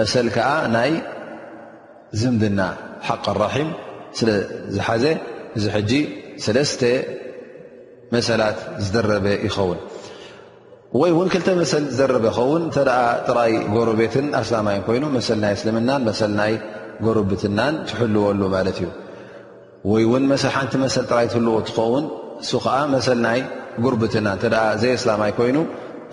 [0.00, 0.92] መሰል ከዓ ናይ
[2.20, 2.60] ዝምድና
[3.08, 3.70] ሓቅ ራሒም
[4.18, 5.04] ስለዝሓዘ
[5.58, 5.92] እዚ ሕጂ
[6.44, 6.80] ሰለስተ
[8.14, 9.78] መሰላት ዝደረበ ይኸውን
[11.00, 12.90] ወይ ውን ክልተ መሰል ዝደረበ ይኸውን እተኣ
[13.28, 16.52] ጥራይ ጎረቤትን ኣስላማይ ኮይኑ መሰል ናይ እስልምናን መሰል ናይ
[17.06, 18.88] ጎርብትናን ትሕልወሉ ማለት እዩ
[19.92, 22.06] ወይ ውን ሓንቲ መሰ ጥራይ ትህልዎ ትኸውን
[22.42, 23.40] እሱ ከዓ መሰል ናይ
[23.84, 24.44] ጉርብትናን እተ
[24.82, 25.56] ዘይ ኣስላማይ ኮይኑ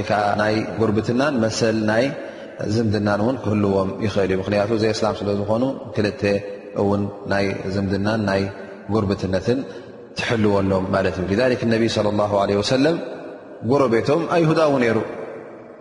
[0.00, 1.58] ይ ጉርብትናን መሰ
[1.90, 2.04] ናይ
[2.74, 5.64] ዝምድናን ክህዎም ይዩ ዘላ ስለዝኾኑ
[6.82, 7.02] እውን
[7.32, 8.42] ናይ ዘምድናን ናይ
[8.94, 9.58] ጉርብትነትን
[10.18, 11.36] ትሕልወሎ ማለት እዩ
[11.74, 12.96] ነቢ ለ ላ ለ ወሰለም
[13.70, 14.98] ጎረ ቤቶም ኣይሁዳዊ ነይሩ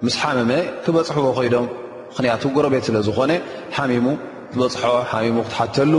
[0.05, 0.51] ምስ ሓመመ
[0.83, 1.65] ክበፅሕዎ ኮይዶም
[2.11, 3.31] ምክንያቱ ጎረ ቤት ስለዝኾነ
[3.75, 4.07] ሓሚሙ
[4.51, 5.93] ትበፅሖ ሓሙ ክትሓተሉ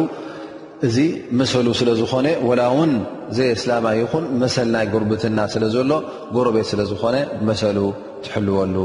[0.86, 0.97] እዚ
[1.40, 2.92] መሰሉ ስለ ዝኾነ ወላ እውን
[3.36, 5.90] ዘይ እስላማ ኹን መሰል ናይ ጉርብትና ስለዘሎ
[6.36, 7.16] ጎረ ቤት ስለዝኾነ
[7.49, 7.78] መሰሉ
[8.24, 8.76] ትሕልወሉ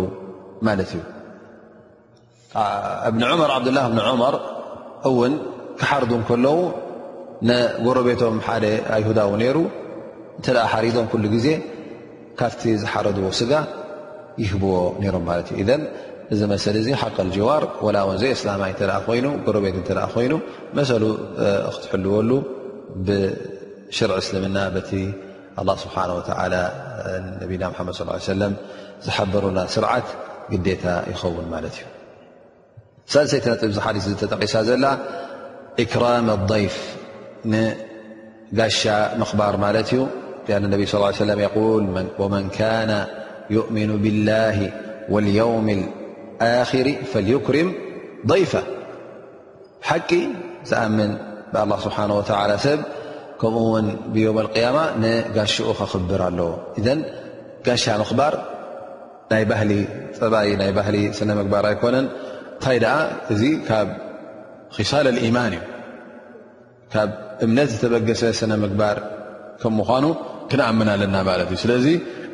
[0.67, 1.01] ማለት እዩ
[3.09, 4.35] እብኒር ዓብድላ ብን ዑመር
[5.09, 5.33] እውን
[5.81, 6.57] ክሓርዱ ከለዉ
[7.85, 8.65] ጎረ ቤቶም ሓደ
[8.95, 9.57] ኣይሁዳዊ ነይሩ
[10.37, 11.47] እንተ ኣ ሓሪዶም ኩሉ ግዜ
[12.39, 13.51] ካብቲ ዝሓረድዎ ስጋ
[14.41, 15.83] ይህብዎ ነይሮም ማለት እዩ እን
[16.33, 20.33] እዚ መሰሊ እዚ ሓቀ ጅዋር ወላውን ዘይ እስላማይ እ ኮይኑ ጎረ ቤት ተ ኮይኑ
[20.77, 21.03] መሰሉ
[21.75, 22.31] ክትሕልወሉ
[23.07, 24.91] ብሽርዕ እስልምና በቲ
[25.83, 26.21] ስብሓ ወ
[27.53, 27.95] ነና መድ
[28.33, 28.53] ሰለም
[29.05, 30.07] ዝሓበሩና ስርዓት
[30.51, 31.85] ግዴታ ይኸውን ማለት እዩ
[33.13, 34.85] ሳለሰይተነጥብ ሓዲ ተጠቂሳ ዘላ
[35.81, 36.95] إكرام الضيف
[37.45, 40.07] نجش مخبار ملت ي
[40.49, 43.05] لأن النبي صلى اه عيه سلم يقول ومن كان
[43.49, 44.71] يؤمن بالله
[45.09, 45.89] واليوم
[46.39, 47.73] الآخر فليكرم
[48.27, 48.63] ضيفة
[49.81, 49.93] ح
[50.73, 51.17] أمن
[51.53, 52.67] بالله سبحانه وتعالى س
[53.41, 56.41] كم ن بيوم القيامة نجش خبر ال
[56.85, 56.89] ذ
[57.65, 58.33] جش مخبار
[59.31, 62.07] ي بل سنمجبر أيكن
[64.75, 65.61] ክሳል ልኢማን እዩ
[66.93, 67.09] ካብ
[67.45, 68.97] እምነት ዝተበገሰ ስነምግባር
[69.61, 70.05] ከም ምኳኑ
[70.51, 71.85] ክነኣምን ኣለና ማለት እዩ ስለዚ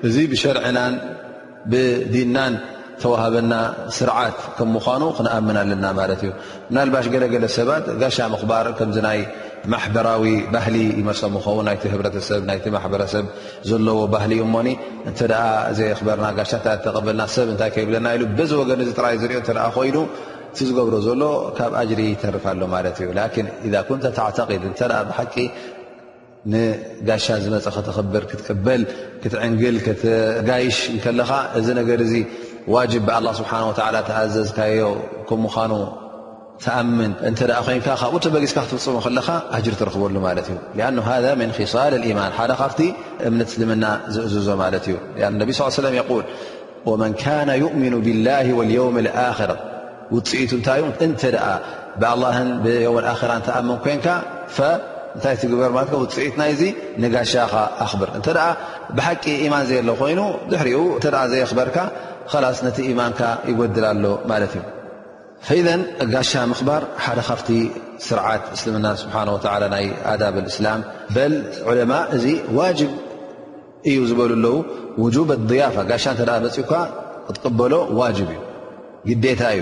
[0.08, 0.94] እዚ ብሸርዕናን
[1.72, 2.54] ብዲንናን
[3.02, 3.54] ተዋሃበና
[3.98, 6.32] ስርዓት ከም ምኳኑ ክነኣምን ኣለና ማለት እዩ
[6.70, 9.20] ምናልባሽ ገለገለ ሰባት ጋሻ ምክባር ከምዚ ናይ
[9.74, 10.24] ማሕበራዊ
[10.54, 13.26] ባህሊ ይመሰም ከውን ናይቲ ህብረተሰብ ናቲ ማሕበረሰብ
[13.70, 14.70] ዘለዎ ባህሊ እእሞኒ
[15.10, 15.44] እንተ ደኣ
[15.80, 19.98] ዘይኣክበርና ጋሻታ ተቀበልና ሰብ እንታይ ከይብለና ኢሉ በዚ ወገን እዚ ጥራይ ዝርኦ እኣ ኮይኑ
[20.68, 21.22] ዝገብሮ ዘሎ
[21.58, 25.36] ካብ ጅሪ ተርፋሎ ማ እዩ ላ ذ ን ተተድ እተ ብቂ
[26.54, 28.82] ንጋሻ ዝመፅ ክትብር ክትቅበል
[29.22, 29.78] ክትዕንግል
[30.50, 30.78] ጋይሽ
[31.20, 31.90] ለኻ እዚ ነገ
[32.74, 33.52] ዋ ብ ስሓ
[34.10, 34.80] ተኣዘዝካዮ
[35.72, 35.76] ኑ
[36.64, 37.32] ተኣምን እ
[37.68, 39.28] ኮን ካብኡተ በጊስካ ክትፍፅሙ ከለካ
[39.66, 40.58] ጅሪ ትረክበሉ ማለ እዩ
[41.26, 42.82] ذ ሳል ማን ሓደ ካፍቲ
[43.30, 43.86] እምነት ልምና
[44.16, 44.96] ዝእዝዞ ማ እዩ
[45.38, 46.24] ብ
[46.98, 47.16] ል መ
[47.66, 48.28] يؤምኑ ብላ
[48.60, 48.92] ው
[50.28, 50.88] ፅኢቱ ታይ ብ
[52.66, 52.70] ብ
[53.06, 53.12] ራ
[53.58, 54.08] ኣምን ኮንካ
[55.24, 55.76] ታይ በለ
[56.14, 56.72] ፅኢት ይ
[57.04, 57.34] ንጋሻ
[57.86, 58.10] ኣብር
[58.98, 60.72] ብሓቂ ማን ዘ ሎ ኮይኑ ድሪ
[61.32, 61.78] ዘየበርካ
[62.58, 63.14] ስ ነቲ ማን
[63.50, 64.54] ይጎድል ሎ ማት
[65.54, 65.64] እዩ
[66.14, 67.40] ጋሻ ምክባር ሓደ ካብ
[68.08, 69.26] ስርዓት እስልምና ሓ
[69.74, 69.86] ናይ
[70.22, 70.82] ዳብ እስላም
[71.16, 71.26] በ
[71.80, 72.26] ለ እዚ
[72.60, 72.70] ዋ
[73.90, 74.58] እዩ ዝበሉ ኣለው
[75.30, 75.32] ض
[75.90, 76.04] ጋ
[76.48, 76.64] ፅ
[77.60, 78.24] በሎ ዋ ዩ
[79.24, 79.62] ግታ እዩ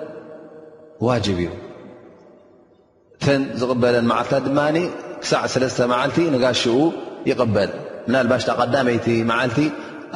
[1.07, 1.45] ዋጅ እዩ
[3.15, 4.59] እተን ዝቕበለን መዓልታት ድማ
[5.21, 6.75] ክሳዕ ለተ መዓልቲ ንጋሽኡ
[7.29, 7.71] ይቅበል
[8.07, 9.59] ምናልባሽ ቀዳመይቲ መዓልቲ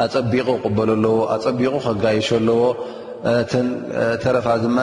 [0.04, 2.62] ኣፀቢቁ በሎ ኣዎ ኣፀቢቁ ከጋይሸ ኣለዎ
[4.24, 4.80] ተረፋት ድማ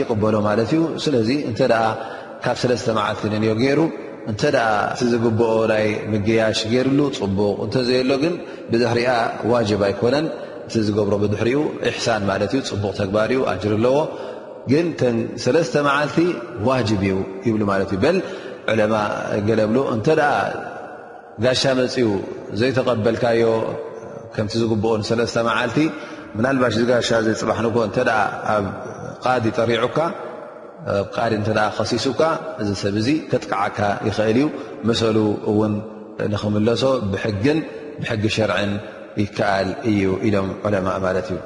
[0.00, 1.60] ይበሎ ማለት እዩ ስለዚ እተ
[2.46, 3.80] ካብ ለተ መዓልቲ እ ገይሩ
[4.32, 4.42] እተ
[5.04, 5.50] እ ዝግብኦ
[5.84, 8.34] ይ ምግያሽ ገይሩሉ ፅቡቕ እተዘየሎ ግን
[8.72, 9.10] ብሕሪኣ
[9.52, 10.26] ዋጅብ ኣይኮነን
[10.66, 13.96] እቲ ዝገብሮ ብሕሪኡ እሳን ማእዩ ፅቡቕ ተግባር ዩ ጅር ኣለዎ
[14.70, 16.16] ግን ተን ሰለስተ መዓልቲ
[16.68, 17.14] ዋጅብ እዩ
[17.46, 18.18] ይብሉ ማለት እዩ በል
[18.72, 18.94] ዑለማ
[19.48, 20.06] ገለ ብሎ እንተ
[21.44, 22.06] ጋሻ መፅኡ
[22.60, 23.42] ዘይተቐበልካዮ
[24.34, 25.78] ከምቲ ዝግብኦን ሰለስተ መዓልቲ
[26.36, 27.96] ምናልባሽ እዚ ጋሻ ዘይፅባሕንኮ እንተ
[28.54, 28.66] ኣብ
[29.24, 29.98] ቃዲ ጠሪዑካ
[30.96, 32.20] ኣቃዲ እ ከሲሱካ
[32.62, 34.46] እዚ ሰብ እዙ ክጥቃዓካ ይኽእል እዩ
[34.88, 35.18] መሰሉ
[35.52, 35.74] እውን
[36.32, 36.82] ንክምለሶ
[37.12, 38.72] ብግንብሕጊ ሸርዕን
[39.22, 41.38] ይከኣል እዩ ኢሎም ዕለማ ማለት እዩ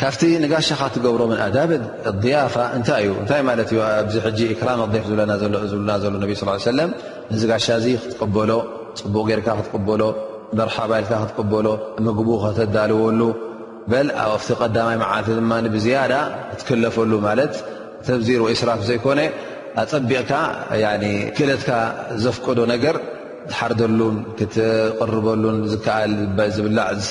[0.00, 1.70] ካብቲ ንጋሻ ካ ትገብሮ ም ኣዳብ
[2.22, 3.32] ضያፋ እታይ እዩታ
[4.24, 5.32] ኣዚ ክራማ ፍ ዝዝብና
[6.02, 6.26] ዘሎ ነ
[6.64, 6.84] ስ ለ
[7.34, 8.50] እዚ ጋሻ ዚ ክትበሎ
[9.00, 10.02] ፅቡቕ ጌርካ ክትበሎ
[10.58, 11.66] በርሓ ባልካ ክትበሎ
[12.06, 13.20] ምግቡ ክተዳልወሉ
[14.48, 16.12] ቲ ቀዳማይ መዓ ድማብዝያዳ
[16.50, 17.54] ክትክለፈሉ ማለት
[18.08, 19.20] ተብዚር ወይስራፍ ዘይኮነ
[19.82, 20.32] ኣፀቢቕካ
[21.36, 21.70] ክእለትካ
[22.24, 22.96] ዘፍቀዶ ነገር
[23.50, 26.12] ትሓርደሉን ክትቅርበሉን ዝኣል
[26.56, 27.10] ዝብላዕ ዝስ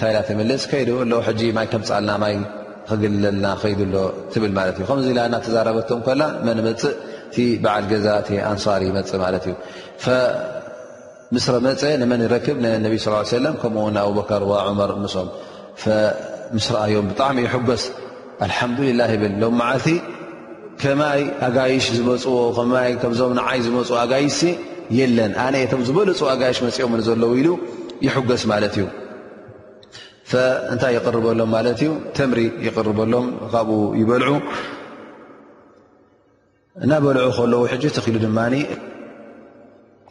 [0.00, 0.02] ታ
[0.66, 2.26] ስ ይ ከምፃልና
[2.88, 3.94] ክግለልና ከሎ
[4.88, 5.08] ከዚ
[5.44, 8.06] ተዛረበቶም ፅእ በዓል ገዛ
[8.50, 9.38] ኣንር
[10.04, 10.08] ፅ
[11.34, 11.82] ምስ መፀ
[12.12, 12.46] መን ክ
[14.30, 14.34] ከ
[14.90, 14.94] ር
[16.54, 17.84] ም ስዮም ብጣሚ ይገስ
[18.56, 19.46] ሓላ ብ ሎ
[19.84, 19.94] ቲ
[20.82, 22.92] ከማይ ኣጋይሽ ዝፅዎዞም ይ
[23.66, 24.38] ዝመፅ ኣጋይሽ
[25.18, 25.32] ለን
[25.70, 27.48] ቶ ዝበለፁ ኣጋይሽ መፅኦ ዘለው ኢሉ
[28.08, 28.86] ይገስ ማ እዩ
[30.72, 33.70] እንታይ ይቅርበሎም ማለት እዩ ተምሪ ይቅርበሎም ካብኡ
[34.00, 34.30] ይበልዑ
[36.84, 38.38] እናበልዑ ከለዎ ሕ ተክኢሉ ድማ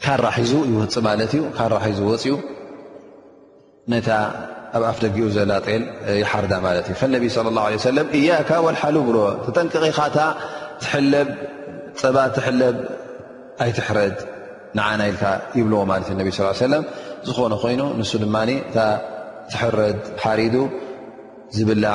[0.03, 2.36] ካራሒዙ ይውህፅ ማለ እ ካራሒዙ ወፅኡ
[3.91, 4.09] ነታ
[4.78, 5.84] ኣብ ኣፍደጊኡ ዘላጤል
[6.22, 7.88] ይሓርዳ ማ እ ነቢ ه ሰ
[8.20, 10.18] እያካ ወልሓ ብ ተጠንቀቂኻታ
[10.82, 10.86] ት
[12.01, 12.78] ፀባ ትሕለብ
[13.64, 14.16] ኣይትሕረድ
[14.78, 15.24] ንዓና ኢልካ
[15.59, 15.80] ይብልዎ
[16.16, 16.30] እነብ
[17.30, 18.84] ዝኾነ ኮይኑ ን ድ
[19.51, 20.55] ትሕረድ ሓሪዱ
[21.55, 21.85] ዝብላ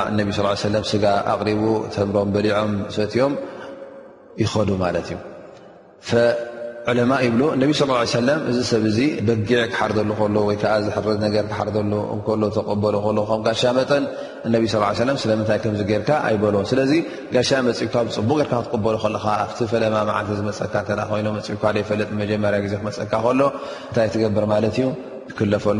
[1.05, 1.63] ጋ ኣሪቡ
[1.95, 3.33] ተምሮም በሊዖም ሰትዮም
[4.43, 5.09] ይኸዱ ማት
[6.91, 7.39] እዩ ማ ይብ
[8.49, 8.83] እዚ ሰብ
[9.27, 12.83] በጊዕ ክሓርሉ ወይዓ ዝሕር ክርእተበ
[13.47, 14.05] ጋሻ መጠን
[15.23, 16.93] ስለምታይ ከርካ ኣይበልዎ ስለዚ
[17.35, 18.95] ጋሻ መፅካ ፅቡቅ ካ ክበሉ
[19.35, 19.37] ኣ
[19.73, 20.75] ፈለማ ዓ ዝመፀካ
[21.21, 21.29] ይኖ
[21.63, 23.41] ካ ይፈጥ መጀርያ ዜ ክመፀካ ሎ
[23.91, 24.87] ንታይ ትገብር ማ ዩ
[25.39, 25.79] ክለፈሉ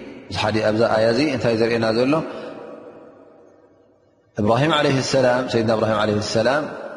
[0.35, 2.13] ዚሓደ ኣብዛ ኣያ እዚ እንታይ ዘርአና ዘሎ
[4.39, 6.49] እ ድና እብራሂ ሰላ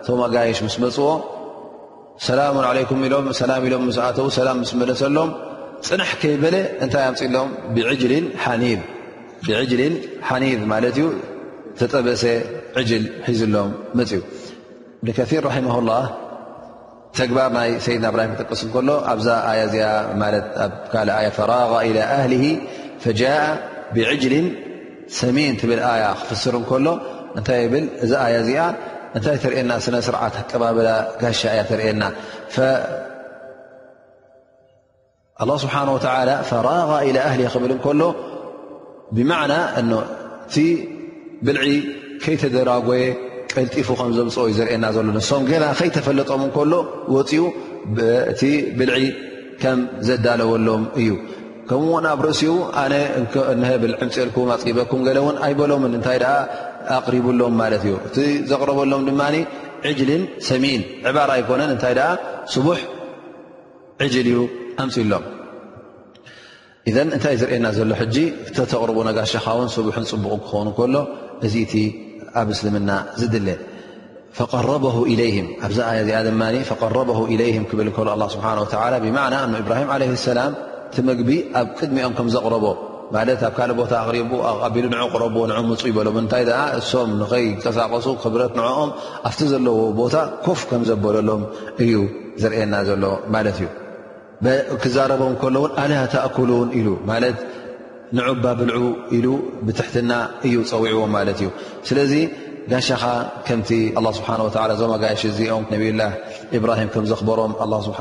[0.07, 1.07] ቶማጋየሽ ምስ መፅዎ
[2.26, 5.30] ሰላሙ ም ኢም ላ ኢሎም ኣተው ሰላም ምስ መለሰሎም
[5.87, 7.49] ፅንሕ ከይበለ እንታይ ኣምፅሎም
[9.47, 11.07] ብዕጅልን ሓኒድ ማለት ዩ
[11.78, 12.22] ተፀበሰ
[12.80, 13.70] ዕጅል ሒዝሎም
[14.01, 14.20] መፅዩ
[15.01, 15.95] እብኒከር ራማ ላ
[17.18, 19.89] ተግባር ናይ ሰይድና እብራሂ ክጠቅስ ከሎ ኣብዛ ኣ እዚኣ
[20.62, 20.97] ኣ ካ
[21.39, 21.51] ፈራ
[22.16, 22.35] ኣህሊ
[23.05, 23.37] ፈጃء
[23.95, 24.35] ብዕጅሊ
[25.21, 26.87] ሰሚን ትብል ኣያ ክፍስር እከሎ
[27.39, 27.75] እንታይ ብ
[28.05, 28.59] እዚ ያ እዚኣ
[29.17, 30.89] እንታይ ትርኤየና ስነ ስርዓታ ቀባብላ
[31.23, 32.03] ጋሻ እያ ትርኤና
[32.55, 32.59] ه
[35.63, 35.75] ስብሓ
[36.69, 36.73] ራ
[37.31, 38.03] ኣሊ ክብል ከሎ
[39.17, 40.55] ብማና እቲ
[41.47, 41.67] ብልዒ
[42.23, 43.05] ከይተደራጎየ
[43.55, 46.73] ቀልጢፉ ከም ዘምፅኦ ዩ ዘርኤና ዘሎ ንሶም ገ ከይተፈለጦም እከሎ
[47.15, 47.43] ወፅኡ
[48.33, 48.43] እቲ
[48.79, 48.97] ብልዒ
[49.63, 51.11] ከም ዘዳለወሎም እዩ
[51.71, 52.53] ከው ኣብ ርእሲኡ
[53.83, 56.19] ብ ዕምፅልኩ ኣፅበኩም ን ኣይበሎም እታይ
[56.97, 58.17] ኣቅሪቡሎም ማለት ዩ እቲ
[58.51, 59.11] ዘቕረበሎም ድ
[60.09, 60.12] ል
[60.49, 60.83] ሰሚን
[61.17, 61.95] ባራ ኣይኮነን እታይ
[62.55, 62.83] ስቡ ል
[64.33, 64.41] እዩ
[64.85, 65.25] ኣምፅሎም
[67.17, 67.91] እንታይ ዝርአና ዘሎ
[68.73, 71.01] ተቕርቡ ጋሸኻውን ቡ ፅቡቕ ክኸኑ ሎ
[71.47, 71.85] እዚ ቲ
[72.41, 72.91] ኣብ እስልምና
[73.21, 73.49] ዝድለ
[74.69, 74.77] ረ
[75.65, 75.81] ኣ
[77.41, 77.89] ዚ ክብል
[78.35, 78.55] ስሓ
[79.07, 79.19] ብና
[80.39, 80.45] ላ
[80.93, 81.30] ቲ ግቢ
[81.61, 82.66] ኣብ ቅድሚኦም ከምዘቕረቦ
[83.14, 84.16] ማ ኣብ ካእ ቦታ ኣሪ
[84.74, 84.87] ቢሉ
[85.24, 86.45] ረብዎ ምፁ ይበሎ ምንታይ
[87.05, 88.91] እም ንከይቀሳቀሱ ክብረት ንኦም
[89.28, 90.14] ኣብቲ ዘለዎ ቦታ
[90.47, 91.43] ኮፍ ከም ዘበለሎም
[91.85, 91.95] እዩ
[92.43, 93.05] ዘርና ዘሎ
[93.35, 93.68] ማለት እዩ
[94.82, 95.22] ክዛረበ
[95.57, 97.18] ሎን ኣልያ ተኣክሉን ኢሉ ማ
[98.16, 98.82] ን ባብልዑ
[99.16, 99.26] ኢሉ
[99.66, 100.11] ብትሕትና
[100.47, 101.49] እዩ ፀዊዕዎም ማለት እዩ
[101.89, 102.12] ስለዚ
[102.72, 103.05] ጋሻኻ
[103.47, 103.70] ከምቲ
[104.18, 104.28] ስብሓ
[104.80, 106.03] ዞ ጋሽ እዚኦም ነብላ
[106.59, 107.53] እብራሂም ከምዘክበሮም
[107.87, 108.01] ስሓ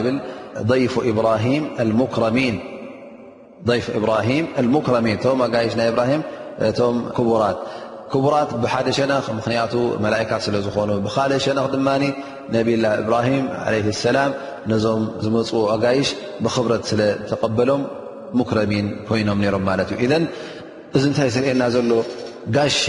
[0.00, 0.16] ይብል
[0.80, 1.44] ይ ብራሂ
[2.24, 2.56] ረሚን
[5.24, 6.12] ቶም ኣጋይሽ ናይ ብራሂ
[6.78, 6.96] ቶም
[7.28, 7.58] ቡራት
[8.24, 9.74] ቡራት ብሓደ ሸነ ምክንያቱ
[10.04, 11.88] መላካት ስለ ዝኾኑ ብካል ሸነ ድማ
[12.56, 13.44] ነብ ላ እብራሂም
[14.04, 14.32] ሰላም
[14.72, 16.10] ነዞም ዝመፁ ኣጋይሽ
[16.46, 17.82] ብክብረት ስለተቀበሎም
[18.50, 20.12] ክረሚን ኮይኖም ሮም ማለት እዩ
[20.98, 21.88] እዚ ንታይ ዝርአየና ዘሎ
[22.56, 22.82] ጋሻ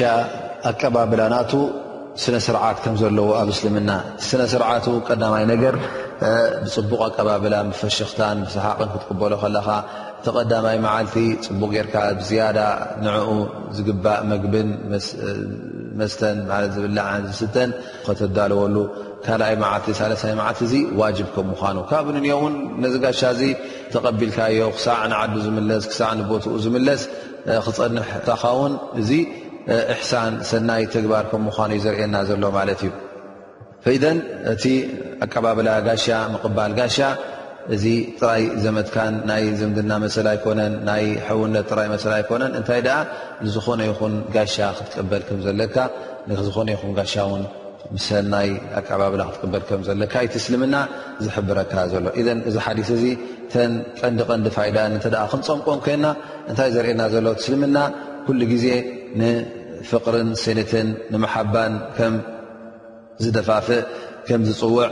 [0.72, 1.38] ኣቀባብላ ና
[2.24, 3.92] ስነ ስርዓት ከም ዘለዎ ኣብ ስልምና
[4.28, 5.76] ስነ-ስርዓት ቀዳማይ ነገር
[6.64, 9.68] ብፅቡቕ ኣቀባብላ ብፈሽክታን ስሓቅን ክትቅበሎ ከለካ
[10.20, 11.16] እቲ ቀዳማይ መዓልቲ
[11.48, 12.60] ፅቡቅ ጌርካ ብዝያዳ
[13.06, 13.28] ንኡ
[13.78, 14.70] ዝግባእ መግብን
[16.00, 16.38] መስተን
[16.76, 17.72] ዝብነ ዝስተን
[18.08, 18.78] ከተዳልወሉ
[19.28, 23.44] ካልኣይ ዓልቲ ሳይ ዓልቲ እ ዋጅብ ከም ምኳኑ ካብ ኦ ውን ነዚ ጋሻ ዚ
[23.94, 27.04] ተቐቢልካ ዮ ክሳዕ ንዓዱ ዝስ ክሳዕ ንቦትኡ ዝምለስ
[27.66, 28.08] ክፀንሕ
[28.44, 29.04] ኻውን እ
[29.94, 32.92] እሕሳን ሰናይ ትግባር ከም ምኳኑ ዩ ዘርእና ዘሎ ማለት እዩ
[33.98, 34.18] ኢደን
[34.54, 34.64] እቲ
[35.26, 36.98] ኣቀባብላ ጋሻ ምቅባል ጋሻ
[37.76, 37.86] እዚ
[38.20, 42.82] ጥራይ ዘመትካን ናይ ዘምድና መሰ ኣይኮነን ናይ ሕውነት ራይ መሰ ኣይኮነን እንታይ
[43.46, 45.78] ንዝኾነ ይኹን ጋሻ ክትቀበል ከዘለካ
[46.48, 47.44] ዝኾነ ይኹን ጋሻ ን
[48.08, 48.50] ሰናይ
[48.82, 50.76] ኣባብላ ክበል ከዘለካ ይ ትስልምና
[51.24, 52.06] ዝብረካ ዘሎ
[52.50, 53.00] እዚ ሓዲ እ
[53.54, 53.66] ተ
[54.02, 55.02] ቀንዲ ቀንዲ ይ
[55.34, 56.06] ክንፀምቆም ኮና
[56.50, 57.78] እንታይ ዘርና ዘሎ ትስልምና
[58.64, 58.68] ዜ
[59.20, 62.14] ንፍቅርን ስነትን ንመሓባን ከም
[63.24, 63.84] ዝደፋፍእ
[64.28, 64.88] ከም ዝፅውዕ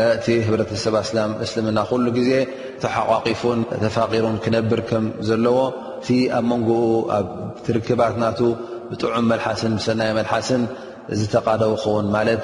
[0.00, 2.30] እቲ ህብረተሰብ ኣስላም እስልምና ኩሉ ግዜ
[2.84, 5.58] ተሓቋቂፉን ተፋቂሩን ክነብር ከም ዘለዎ
[6.00, 6.08] እቲ
[6.38, 6.88] ኣብ መንጎኡ
[7.18, 7.26] ኣብ
[7.66, 8.40] ትርክባት ናቱ
[8.90, 10.62] ብጥዑም መልሓስን ሰናይ መልሓስን
[11.20, 12.42] ዝተቃደው ከውን ማለት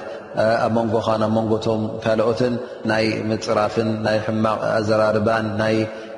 [0.67, 2.55] ኣብ መንጎ ብ መንጎቶም ካልኦትን
[2.91, 5.77] ናይ መፅራፍን ናይ ሕማቅ ኣዘራርባን ናይ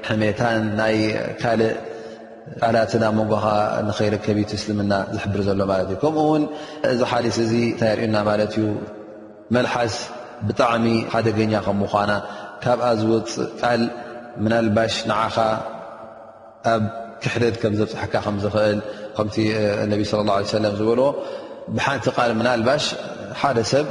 [0.09, 0.97] ሕሜታን ናይ
[1.43, 1.75] ካልእ
[2.69, 3.45] ዓላትና ሞጓኻ
[3.89, 6.43] ንኸይረከብት ምስልምና ዝሕብር ዘሎ ማለት እዩ ከምኡ ውን
[6.91, 8.65] እዚ ሓዲስ እዚ እታይርእና ማለት እዩ
[9.55, 9.95] መልሓስ
[10.49, 12.13] ብጣዕሚ ሓደገኛ ከ ምኳና
[12.65, 13.83] ካብኣ ዝውፅእ ቃል
[14.45, 15.37] ምናልባሽ ንዓኻ
[16.73, 16.83] ኣብ
[17.23, 18.79] ክሕደት ከም ዘብፅሐካ ከምዝኽእል
[19.17, 19.37] ከምቲ
[19.93, 21.09] ነቢ ለ ه ለም ዝበልዎ
[21.77, 22.85] ብሓንቲ ቃል ምናልባሽ
[23.43, 23.87] ሓደ ሰብ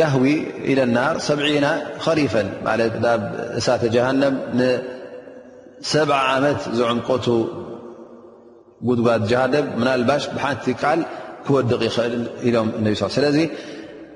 [0.00, 0.26] ያህዊ
[0.70, 1.66] ኢለ ናር ሰብዒና
[2.04, 2.48] ኸሪፈን
[3.06, 3.20] ናብ
[3.58, 4.36] እሳተ ጀሃነም
[5.90, 6.10] 7
[6.46, 7.26] ዓት ዝዕንቀቱ
[8.88, 9.08] ጉድጓ
[9.84, 11.82] ናባ ቲ ክድቕ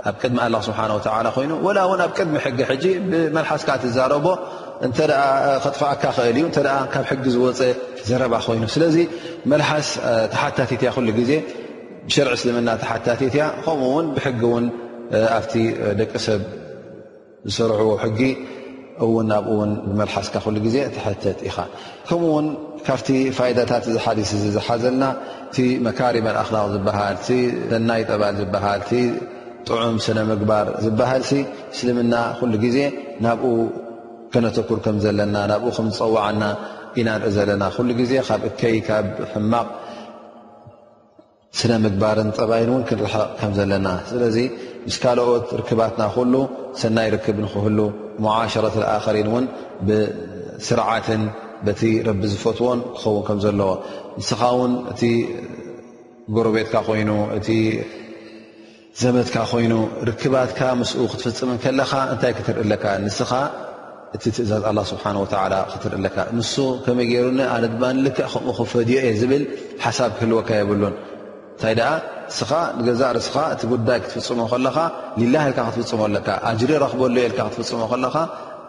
[0.07, 2.95] ኣብ ሚ ይ ኣብ ሚ ጊ
[3.38, 3.79] መስ ጥካ
[7.25, 9.05] ጊ ዝፅእ ዘ
[10.75, 12.71] ይኑ ታ ር ልና
[14.41, 14.53] ጊ
[15.38, 15.53] ኣብቲ
[15.99, 16.41] ደቂ ሰብ
[17.49, 18.20] ዝሰርሕዎ ሕጊ
[19.06, 20.36] እውን ናብኡውን ንመልሓስካ
[20.66, 21.58] ግዜ ትሕተት ኢኻ
[22.08, 22.47] ከምኡ ውን
[22.88, 25.03] ካብቲ ፋይዳታት ዝሓስ ዝዝሓዘለና
[25.53, 25.56] ቲ
[25.88, 27.16] መካሪ መልእክታ ዝበሃል
[27.72, 28.82] ተናይ ጠባል ዝሃል
[29.68, 31.24] ጥዑም ስነ ምግባር ዝበሃል
[31.76, 32.14] እስልምና
[32.51, 32.78] ሉ ግዜ
[33.26, 33.51] ናብኡ
[34.34, 36.43] ክነተኩር ከም ዘለና ናብኡ ከም ዝፀዋዓና
[37.01, 37.64] ኢናርኢ ዘለና
[38.01, 39.68] ግዜ ካብ እከይ ካብ ሕማቕ
[41.60, 44.22] ስነ ምግባርን ጠባይን ን ክንርሕቕ ከም ዘለና ስለ
[44.88, 46.33] ምስ ካልኦት ርክባትና ኩሉ
[46.81, 47.79] ሰናይ ርክብንክህሉ
[48.23, 49.45] ሙዓሸረት ኣክሪን እውን
[49.88, 51.21] ብስርዓትን
[51.65, 53.71] በቲ ረቢ ዝፈትዎን ክኸውን ከም ዘለዎ
[54.19, 55.01] ንስኻ ውን እቲ
[56.36, 57.49] ጎረቤትካ ኮይኑ እቲ
[59.01, 59.73] ዘመትካ ኮይኑ
[60.09, 63.31] ርክባትካ ምስ ክትፍፅም ከለካ እንታይ ክትርኢ ለካ ንስኻ
[64.15, 66.53] እቲ ትእዛዝ ኣላ ስብሓን ወላ ክትርኢ ለካ ንሱ
[66.86, 67.25] ከመይ ገይሩ
[67.55, 69.43] ኣነ ድባ ንልክዕ ከምኡ ክፈድዮ እየ ዝብል
[69.86, 70.95] ሓሳብ ክህልወካ የብሉን
[71.53, 71.75] እንታይ
[72.38, 74.78] ስኻ ንገዛእ ርስኻ እቲ ጉዳይ ክትፍፅሞ ከለካ
[75.19, 78.15] ሊላ ካ ክትፍፅመለካ ኣጅሪ ረክበሎ የካ ክትፍፅሞ ከለካ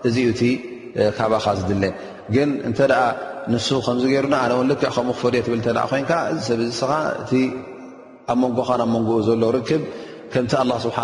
[0.07, 1.85] እዚዩ እ ካባኻ ዝድለ
[2.35, 2.81] ግን እንተ
[3.53, 5.55] ንሱ ከም ገይሩና ኣነ ውን ልክዕ ከምኡ ክፈ ትብ
[5.91, 6.01] ኮን
[6.37, 6.83] እዚ ሰብዚ ስ
[7.41, 7.43] እ
[8.33, 9.83] ኣ መንጎኻን ኣመንጎኡ ዘሎ ርክብ
[10.33, 10.53] ከምቲ
[10.85, 10.99] ስብሓ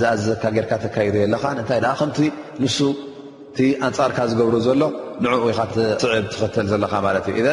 [0.00, 4.82] ዝኣዘዘካ ጌርካ ተካይ የለኻ ንታይ ከ ን ኣንፃርካ ዝገብሩ ዘሎ
[5.22, 5.60] ን ወይካ
[6.02, 6.92] ስዕብ ትኽተል ዘለካ
[7.26, 7.46] ት እዩ